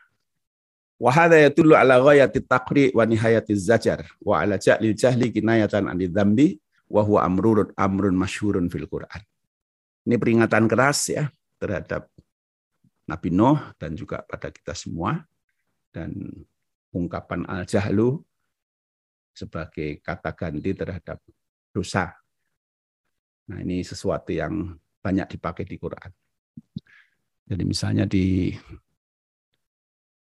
Wa 0.98 1.14
hadha 1.14 1.38
yadullu 1.50 1.78
ala 1.78 2.02
ghayati 2.02 2.42
taqri 2.42 2.90
wa 2.92 3.06
nihayati 3.06 3.54
zajar 3.54 4.02
wa 4.18 4.42
ala 4.42 4.58
ja'lil 4.58 4.98
jahli 4.98 5.30
kinayatan 5.30 5.86
an 5.86 5.98
dzambi 6.02 6.58
wa 6.90 7.06
huwa 7.06 7.22
amrun 7.22 7.70
amrun 7.78 8.18
masyhurun 8.18 8.66
fil 8.68 8.90
Quran. 8.90 9.22
Ini 10.10 10.16
peringatan 10.18 10.66
keras 10.66 11.14
ya 11.14 11.30
terhadap 11.62 12.10
Nabi 13.06 13.30
Nuh 13.30 13.60
dan 13.78 13.94
juga 13.94 14.26
pada 14.26 14.50
kita 14.50 14.74
semua 14.74 15.22
dan 15.94 16.18
ungkapan 16.90 17.46
al-jahlu 17.46 18.24
sebagai 19.38 20.02
kata 20.02 20.34
ganti 20.34 20.74
terhadap 20.74 21.22
dosa 21.70 22.18
Nah, 23.48 23.64
ini 23.64 23.80
sesuatu 23.80 24.36
yang 24.36 24.76
banyak 25.00 25.40
dipakai 25.40 25.64
di 25.64 25.80
Quran. 25.80 26.12
Jadi 27.48 27.64
misalnya 27.64 28.04
di 28.04 28.52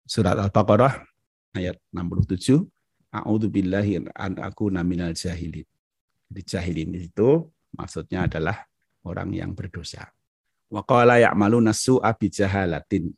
surat 0.06 0.38
Al-Baqarah 0.38 1.02
ayat 1.58 1.82
67, 1.90 2.62
A'udzu 3.16 3.48
billahi 3.48 4.06
an 4.14 4.38
aku 4.38 4.70
naminal 4.70 5.16
jahilin. 5.16 5.66
Jadi 6.30 6.42
jahilin 6.44 6.92
itu 7.00 7.48
maksudnya 7.74 8.28
adalah 8.28 8.68
orang 9.08 9.32
yang 9.32 9.52
berdosa. 9.56 10.12
Wa 10.68 10.84
qala 10.84 11.22
ya'maluna 11.22 11.72
su'a 11.72 12.12
bi 12.12 12.28
jahalatin. 12.28 13.14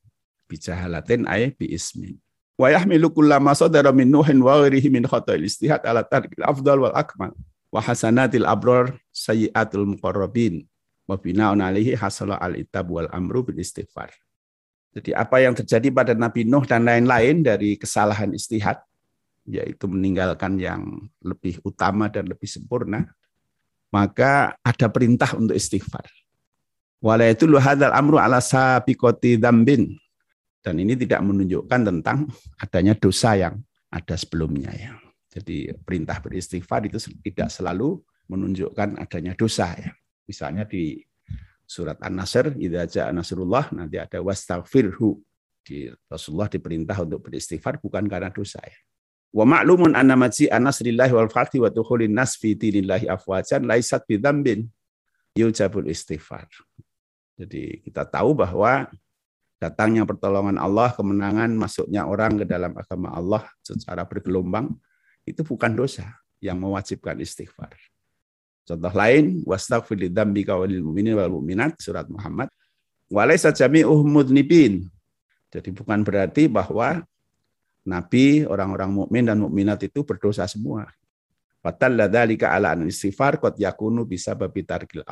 Bi 0.45 0.55
jahalatin 0.55 1.25
ay 1.25 1.49
bi 1.55 1.73
ismin. 1.73 2.15
Wa 2.57 2.69
yahmilu 2.69 3.09
kullama 3.09 3.57
sadara 3.57 3.89
min 3.89 4.09
nuhin 4.09 4.37
wa 4.37 4.61
ghairihi 4.61 4.89
min 4.89 5.05
khata'il 5.05 5.45
istihad 5.45 5.81
ala 5.85 6.05
tarkil 6.05 6.45
afdal 6.45 6.85
wal 6.85 6.93
akmal 6.93 7.33
wa 7.69 7.79
hasanatil 7.81 8.45
abror 8.49 8.97
sayyiatul 9.13 9.85
muqarrabin 9.97 10.65
wa 11.05 11.17
bina'un 11.17 11.61
alaihi 11.61 11.93
hasala 11.97 12.37
al 12.37 12.57
itab 12.57 12.89
wal 12.89 13.09
amru 13.13 13.45
bil 13.45 13.57
istighfar. 13.61 14.13
Jadi 14.97 15.13
apa 15.13 15.37
yang 15.37 15.53
terjadi 15.53 15.93
pada 15.93 16.17
Nabi 16.17 16.49
Nuh 16.49 16.65
dan 16.65 16.89
lain-lain 16.89 17.45
dari 17.45 17.77
kesalahan 17.77 18.33
istihad 18.33 18.81
yaitu 19.45 19.85
meninggalkan 19.85 20.57
yang 20.57 20.81
lebih 21.21 21.61
utama 21.61 22.09
dan 22.09 22.25
lebih 22.25 22.49
sempurna, 22.49 23.05
maka 23.93 24.57
ada 24.65 24.89
perintah 24.89 25.37
untuk 25.37 25.53
istighfar. 25.53 26.09
Amru 27.93 28.17
ala 28.17 28.41
dzambin. 28.41 29.83
Dan 30.65 30.75
ini 30.81 30.99
tidak 30.99 31.21
menunjukkan 31.23 31.79
tentang 31.85 32.27
adanya 32.57 32.97
dosa 32.97 33.37
yang 33.37 33.55
ada 33.93 34.17
sebelumnya 34.17 34.73
ya. 34.73 34.97
Jadi 35.31 35.71
perintah 35.85 36.17
beristighfar 36.19 36.89
itu 36.89 36.97
tidak 37.21 37.53
selalu 37.53 38.01
menunjukkan 38.27 38.97
adanya 38.99 39.37
dosa 39.37 39.71
ya. 39.77 39.93
Misalnya 40.27 40.67
di 40.67 40.99
surat 41.67 41.99
An-Nasr, 41.99 42.55
idza 42.55 42.87
jaa 42.87 43.11
nasrullah 43.11 43.69
nanti 43.75 43.99
ada 43.99 44.23
wastaghfirhu. 44.23 45.19
Di 45.67 45.91
Rasulullah 46.07 46.47
diperintah 46.47 46.95
untuk 47.03 47.27
beristighfar 47.27 47.83
bukan 47.83 48.07
karena 48.07 48.31
dosa 48.31 48.63
ya. 48.63 48.79
Wa 49.35 49.43
ma'lumun 49.43 49.99
anna 49.99 50.15
maji 50.15 50.47
anasrillahi 50.47 51.11
wal 51.11 51.27
fathi 51.27 51.59
wa 51.59 51.67
dukhulin 51.67 52.15
nas 52.15 52.39
fi 52.39 52.55
dinillahi 52.55 53.11
afwajan 53.11 53.67
laisat 53.67 54.07
bidzambin 54.07 54.63
yujabul 55.35 55.91
istighfar. 55.91 56.47
Jadi 57.35 57.83
kita 57.83 58.07
tahu 58.07 58.31
bahwa 58.31 58.87
datangnya 59.59 60.07
pertolongan 60.07 60.55
Allah, 60.55 60.95
kemenangan, 60.95 61.51
masuknya 61.53 62.07
orang 62.07 62.39
ke 62.41 62.45
dalam 62.47 62.71
agama 62.73 63.11
Allah 63.11 63.43
secara 63.59 64.07
bergelombang 64.07 64.71
itu 65.27 65.43
bukan 65.43 65.75
dosa 65.75 66.15
yang 66.39 66.57
mewajibkan 66.57 67.19
istighfar. 67.19 67.75
Contoh 68.67 68.91
lain, 68.91 69.47
wastaghfir 69.47 69.95
lidzambika 69.95 70.59
walil 70.59 70.83
mu'minin 70.83 71.15
wal 71.15 71.39
mu'minat 71.39 71.79
surat 71.79 72.03
Muhammad. 72.11 72.51
Walaysa 73.07 73.55
jami'uh 73.55 74.03
mudnibin. 74.03 74.91
Jadi 75.47 75.71
bukan 75.71 76.03
berarti 76.03 76.51
bahwa 76.51 77.07
nabi, 77.87 78.43
orang-orang 78.43 78.91
mukmin 78.91 79.23
dan 79.23 79.39
mukminat 79.39 79.79
itu 79.87 80.03
berdosa 80.03 80.43
semua. 80.43 80.91
Dzalika 81.63 82.51
ala 82.51 82.75
istighfar 82.83 83.39
qad 83.39 83.55
yakunu 83.55 84.03
bisa 84.03 84.35
babi 84.35 84.67
tarkil. 84.67 85.03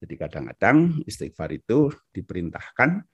Jadi 0.00 0.14
kadang-kadang 0.16 1.00
istighfar 1.08 1.52
itu 1.56 1.92
diperintahkan 2.12 3.04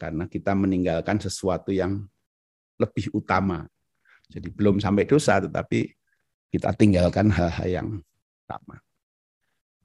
karena 0.00 0.24
kita 0.28 0.56
meninggalkan 0.56 1.20
sesuatu 1.20 1.72
yang 1.72 2.08
lebih 2.80 3.12
utama 3.12 3.68
jadi 4.30 4.48
belum 4.48 4.78
sampai 4.78 5.04
dosa 5.04 5.42
tetapi 5.42 5.90
kita 6.54 6.70
tinggalkan 6.78 7.34
hal-hal 7.34 7.68
yang 7.68 7.88
sama. 8.50 8.82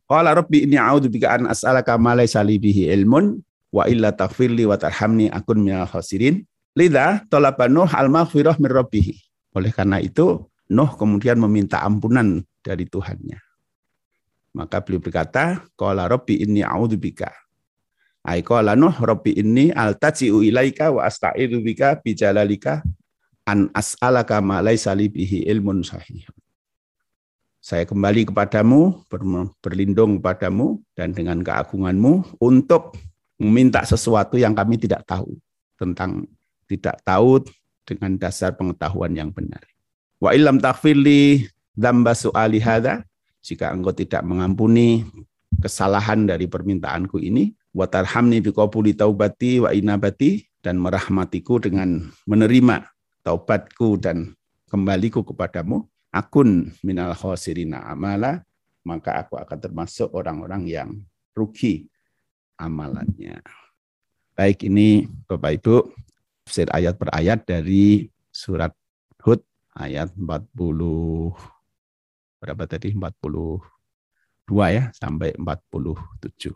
Qala 0.09 0.33
rabbi 0.33 0.65
inni 0.65 0.81
a'udzu 0.81 1.09
bika 1.13 1.37
an 1.37 1.49
as'alaka 1.53 1.97
ma 2.01 2.17
laysa 2.17 2.41
li 2.41 2.57
bihi 2.57 2.89
ilmun 2.93 3.37
wa 3.69 3.85
illa 3.85 4.09
taghfirli 4.13 4.65
wa 4.65 4.77
tarhamni 4.77 5.29
akun 5.29 5.61
minal 5.61 5.85
khasirin. 5.85 6.41
Lidha 6.75 7.23
talaba 7.29 7.69
Nuh 7.69 7.87
al-maghfirah 7.87 8.57
min 8.57 8.69
rabbih. 8.73 9.15
Oleh 9.55 9.71
karena 9.71 10.01
itu 10.01 10.43
Nuh 10.69 10.91
kemudian 10.97 11.37
meminta 11.37 11.81
ampunan 11.85 12.41
dari 12.65 12.89
Tuhannya. 12.89 13.37
Maka 14.55 14.81
beliau 14.81 15.03
berkata, 15.03 15.61
qala 15.77 16.09
rabbi 16.09 16.41
inni 16.41 16.65
a'udzu 16.65 16.97
bika. 16.97 17.31
Ai 18.25 18.41
qala 18.41 18.73
Nuh 18.75 18.93
rabbi 18.97 19.37
inni 19.37 19.69
altaji'u 19.71 20.41
ilaika 20.41 20.89
wa 20.91 21.05
asta'idu 21.05 21.61
bika 21.61 22.01
bi 22.01 22.17
jalalika 22.17 22.81
an 23.45 23.69
as'alaka 23.71 24.41
ma 24.41 24.59
laisa 24.61 24.91
bihi 24.97 25.45
ilmun 25.49 25.85
sahih. 25.85 26.25
Saya 27.65 27.81
kembali 27.81 28.29
kepadamu, 28.29 29.09
berlindung 29.57 30.21
kepadamu 30.21 30.85
dan 30.93 31.17
dengan 31.17 31.41
keagunganmu 31.41 32.37
untuk 32.37 32.93
meminta 33.41 33.81
sesuatu 33.81 34.37
yang 34.37 34.53
kami 34.53 34.77
tidak 34.77 35.01
tahu 35.09 35.33
tentang 35.73 36.29
tidak 36.69 37.01
tahu 37.01 37.41
dengan 37.81 38.21
dasar 38.21 38.53
pengetahuan 38.53 39.17
yang 39.17 39.33
benar. 39.33 39.65
Wa 40.21 40.37
illam 40.37 40.61
taghfirli 40.61 41.49
dzamba 41.73 42.13
su'ali 42.13 42.61
hadza 42.61 43.01
jika 43.41 43.73
engkau 43.73 43.97
tidak 43.97 44.21
mengampuni 44.21 45.01
kesalahan 45.57 46.29
dari 46.29 46.45
permintaanku 46.45 47.17
ini 47.17 47.49
wa 47.73 47.89
tarhamni 47.89 48.45
biqabuli 48.45 48.93
taubati 48.93 49.65
wa 49.65 49.73
inabati 49.73 50.45
dan 50.61 50.77
merahmatiku 50.77 51.57
dengan 51.57 52.13
menerima 52.29 52.85
taubatku 53.25 53.97
dan 53.97 54.37
kembaliku 54.69 55.25
kepadamu, 55.25 55.89
akun 56.15 56.71
minal 56.79 57.11
khosirina 57.11 57.83
amala, 57.91 58.39
maka 58.87 59.19
aku 59.19 59.35
akan 59.35 59.59
termasuk 59.59 60.07
orang-orang 60.15 60.63
yang 60.63 60.89
rugi 61.35 61.91
amalannya. 62.55 63.43
Baik 64.31 64.71
ini 64.71 65.11
Bapak 65.27 65.59
Ibu, 65.59 65.91
tafsir 66.47 66.71
ayat 66.71 66.95
per 66.95 67.11
ayat 67.11 67.43
dari 67.43 68.07
surat 68.31 68.71
Hud 69.19 69.43
ayat 69.75 70.15
40 70.15 70.55
berapa 72.39 72.63
tadi 72.63 72.95
42 72.95 73.59
ya 74.71 74.93
sampai 74.95 75.35
47. 75.35 76.55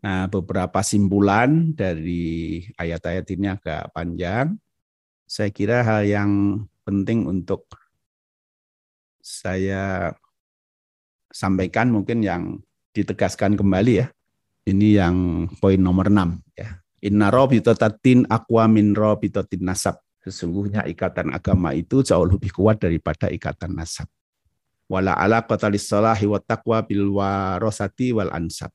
Nah, 0.00 0.24
beberapa 0.32 0.80
simpulan 0.80 1.76
dari 1.76 2.64
ayat-ayat 2.80 3.26
ini 3.36 3.52
agak 3.52 3.92
panjang. 3.92 4.56
Saya 5.28 5.52
kira 5.52 5.84
hal 5.84 6.08
yang 6.08 6.64
penting 6.88 7.28
untuk 7.28 7.68
saya 9.20 10.12
sampaikan 11.30 11.92
mungkin 11.92 12.24
yang 12.24 12.58
ditegaskan 12.96 13.54
kembali 13.54 13.92
ya. 14.04 14.06
Ini 14.66 14.88
yang 15.00 15.16
poin 15.62 15.80
nomor 15.80 16.12
6 16.12 16.56
ya. 16.58 16.80
Inna 17.00 17.32
robitotatin 17.32 18.28
akwa 18.28 18.68
min 18.68 18.92
robitotin 18.92 19.64
nasab. 19.64 20.00
Sesungguhnya 20.20 20.84
ikatan 20.84 21.32
agama 21.32 21.72
itu 21.72 22.04
jauh 22.04 22.28
lebih 22.28 22.52
kuat 22.52 22.76
daripada 22.76 23.32
ikatan 23.32 23.72
nasab. 23.72 24.04
Wala 24.84 25.16
ala 25.16 25.40
qatalis 25.48 25.88
salahi 25.88 26.28
wa 26.28 26.36
taqwa 26.42 26.84
bil 26.84 27.08
warosati 27.16 28.12
wal 28.12 28.28
ansab 28.36 28.68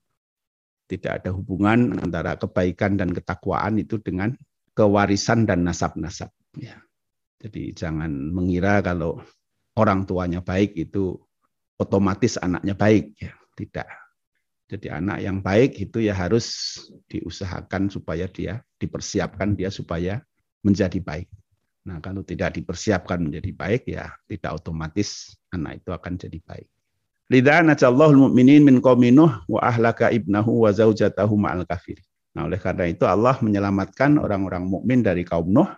tidak 0.85 1.21
ada 1.21 1.29
hubungan 1.33 1.97
antara 1.97 2.37
kebaikan 2.37 2.97
dan 2.97 3.09
ketakwaan 3.09 3.81
itu 3.81 3.97
dengan 3.97 4.33
kewarisan 4.77 5.49
dan 5.49 5.65
nasab-nasab. 5.65 6.29
Ya. 6.57 6.81
Jadi 7.41 7.73
jangan 7.73 8.09
mengira 8.31 8.81
kalau 8.85 9.21
orang 9.75 10.07
tuanya 10.07 10.39
baik 10.39 10.75
itu 10.75 11.19
otomatis 11.79 12.39
anaknya 12.39 12.75
baik. 12.75 13.15
Ya. 13.19 13.35
Tidak. 13.55 13.87
Jadi 14.65 14.87
anak 14.89 15.21
yang 15.21 15.39
baik 15.39 15.77
itu 15.77 16.01
ya 16.01 16.17
harus 16.17 16.75
diusahakan 17.07 17.87
supaya 17.87 18.25
dia 18.25 18.65
dipersiapkan 18.81 19.53
dia 19.53 19.69
supaya 19.69 20.19
menjadi 20.65 20.97
baik. 20.99 21.29
Nah 21.85 22.01
kalau 22.01 22.25
tidak 22.25 22.57
dipersiapkan 22.57 23.21
menjadi 23.21 23.51
baik 23.53 23.83
ya 23.85 24.09
tidak 24.25 24.57
otomatis 24.57 25.37
anak 25.53 25.85
itu 25.85 25.93
akan 25.93 26.17
jadi 26.17 26.39
baik. 26.41 26.67
Najallahul 27.29 28.29
mu'minin 28.29 28.65
min 28.65 28.81
qaumi 28.81 29.13
Nuh 29.13 29.45
wa 29.45 29.61
ahlaka 29.61 30.09
ibnahu 30.09 30.65
wa 30.65 30.69
zaujatahu 30.73 31.33
ma'al 31.37 31.65
kafir. 31.65 32.01
Nah, 32.35 32.45
oleh 32.45 32.59
karena 32.59 32.85
itu 32.91 33.07
Allah 33.07 33.39
menyelamatkan 33.39 34.19
orang-orang 34.19 34.67
mukmin 34.67 35.01
dari 35.01 35.23
kaum 35.23 35.49
Nuh 35.49 35.71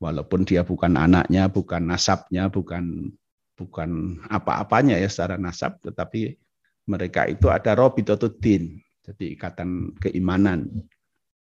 walaupun 0.00 0.42
dia 0.48 0.64
bukan 0.64 0.96
anaknya, 0.96 1.46
bukan 1.52 1.84
nasabnya, 1.84 2.48
bukan 2.48 3.12
bukan 3.58 4.22
apa-apanya 4.30 4.94
ya 5.02 5.10
secara 5.10 5.34
nasab, 5.34 5.82
tetapi 5.82 6.38
mereka 6.86 7.26
itu 7.26 7.50
ada 7.50 7.74
robitotuddin, 7.74 8.78
jadi 9.02 9.24
ikatan 9.34 9.98
keimanan. 9.98 10.86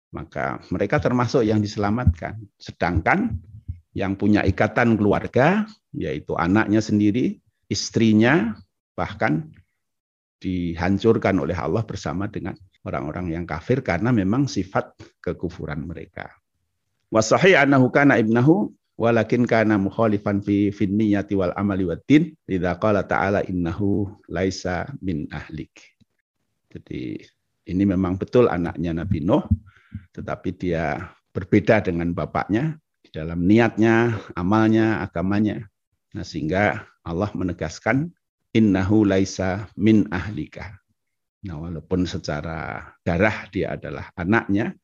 Maka 0.10 0.58
mereka 0.74 0.98
termasuk 0.98 1.46
yang 1.46 1.62
diselamatkan. 1.62 2.42
Sedangkan 2.58 3.38
yang 3.94 4.18
punya 4.18 4.42
ikatan 4.42 4.98
keluarga, 4.98 5.70
yaitu 5.94 6.34
anaknya 6.34 6.82
sendiri, 6.82 7.38
istrinya, 7.70 8.58
bahkan 8.98 9.54
dihancurkan 10.42 11.38
oleh 11.38 11.54
Allah 11.54 11.86
bersama 11.86 12.26
dengan 12.26 12.58
orang-orang 12.88 13.38
yang 13.38 13.46
kafir 13.46 13.86
karena 13.86 14.10
memang 14.10 14.50
sifat 14.50 14.98
kekufuran 15.22 15.86
mereka. 15.86 16.32
Wasahi 17.14 17.54
annahu 17.54 17.94
kana 17.94 18.18
ibnahu 18.18 18.72
walakin 19.00 19.48
kana 19.48 19.80
mukhalifan 19.80 20.44
fi 20.44 20.76
fin 20.76 21.00
niyyati 21.00 21.40
wal 21.40 21.56
amali 21.56 21.88
wad 21.88 22.04
din 22.04 22.36
qala 22.52 23.08
ta'ala 23.08 23.48
innahu 23.48 24.12
laisa 24.28 24.92
min 25.00 25.24
ahlik. 25.32 25.72
Jadi 26.68 27.24
ini 27.72 27.84
memang 27.88 28.20
betul 28.20 28.52
anaknya 28.52 28.92
Nabi 28.92 29.24
Nuh 29.24 29.48
tetapi 30.12 30.54
dia 30.60 31.16
berbeda 31.32 31.80
dengan 31.80 32.12
bapaknya 32.12 32.78
di 33.00 33.10
dalam 33.10 33.48
niatnya, 33.48 34.20
amalnya, 34.36 35.02
agamanya. 35.02 35.66
Nah, 36.14 36.26
sehingga 36.26 36.84
Allah 37.06 37.32
menegaskan 37.34 38.12
innahu 38.54 39.06
laisa 39.08 39.70
min 39.80 40.06
ahlika. 40.12 40.78
Nah, 41.46 41.56
walaupun 41.56 42.04
secara 42.04 42.84
darah 43.02 43.48
dia 43.50 43.80
adalah 43.80 44.12
anaknya, 44.20 44.76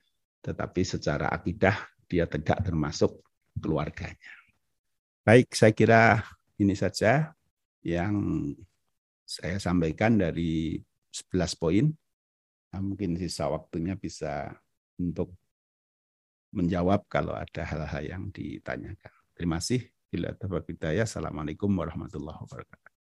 tetapi 0.45 0.81
secara 0.87 1.27
akidah 1.33 1.75
dia 2.07 2.29
tidak 2.29 2.63
termasuk 2.63 3.25
keluarganya. 3.59 4.33
Baik, 5.25 5.53
saya 5.57 5.73
kira 5.73 6.21
ini 6.61 6.77
saja 6.77 7.33
yang 7.81 8.15
saya 9.25 9.57
sampaikan 9.57 10.21
dari 10.21 10.77
11 11.09 11.57
poin. 11.57 11.85
Nah, 12.71 12.81
mungkin 12.83 13.17
sisa 13.17 13.49
waktunya 13.49 13.97
bisa 13.97 14.53
untuk 15.01 15.33
menjawab 16.55 17.03
kalau 17.11 17.35
ada 17.35 17.63
hal-hal 17.67 18.03
yang 18.03 18.23
ditanyakan. 18.31 19.13
Terima 19.35 19.59
kasih. 19.59 19.91
Bila 20.07 20.31
Assalamualaikum 20.31 21.67
warahmatullahi 21.75 22.39
wabarakatuh. 22.39 22.84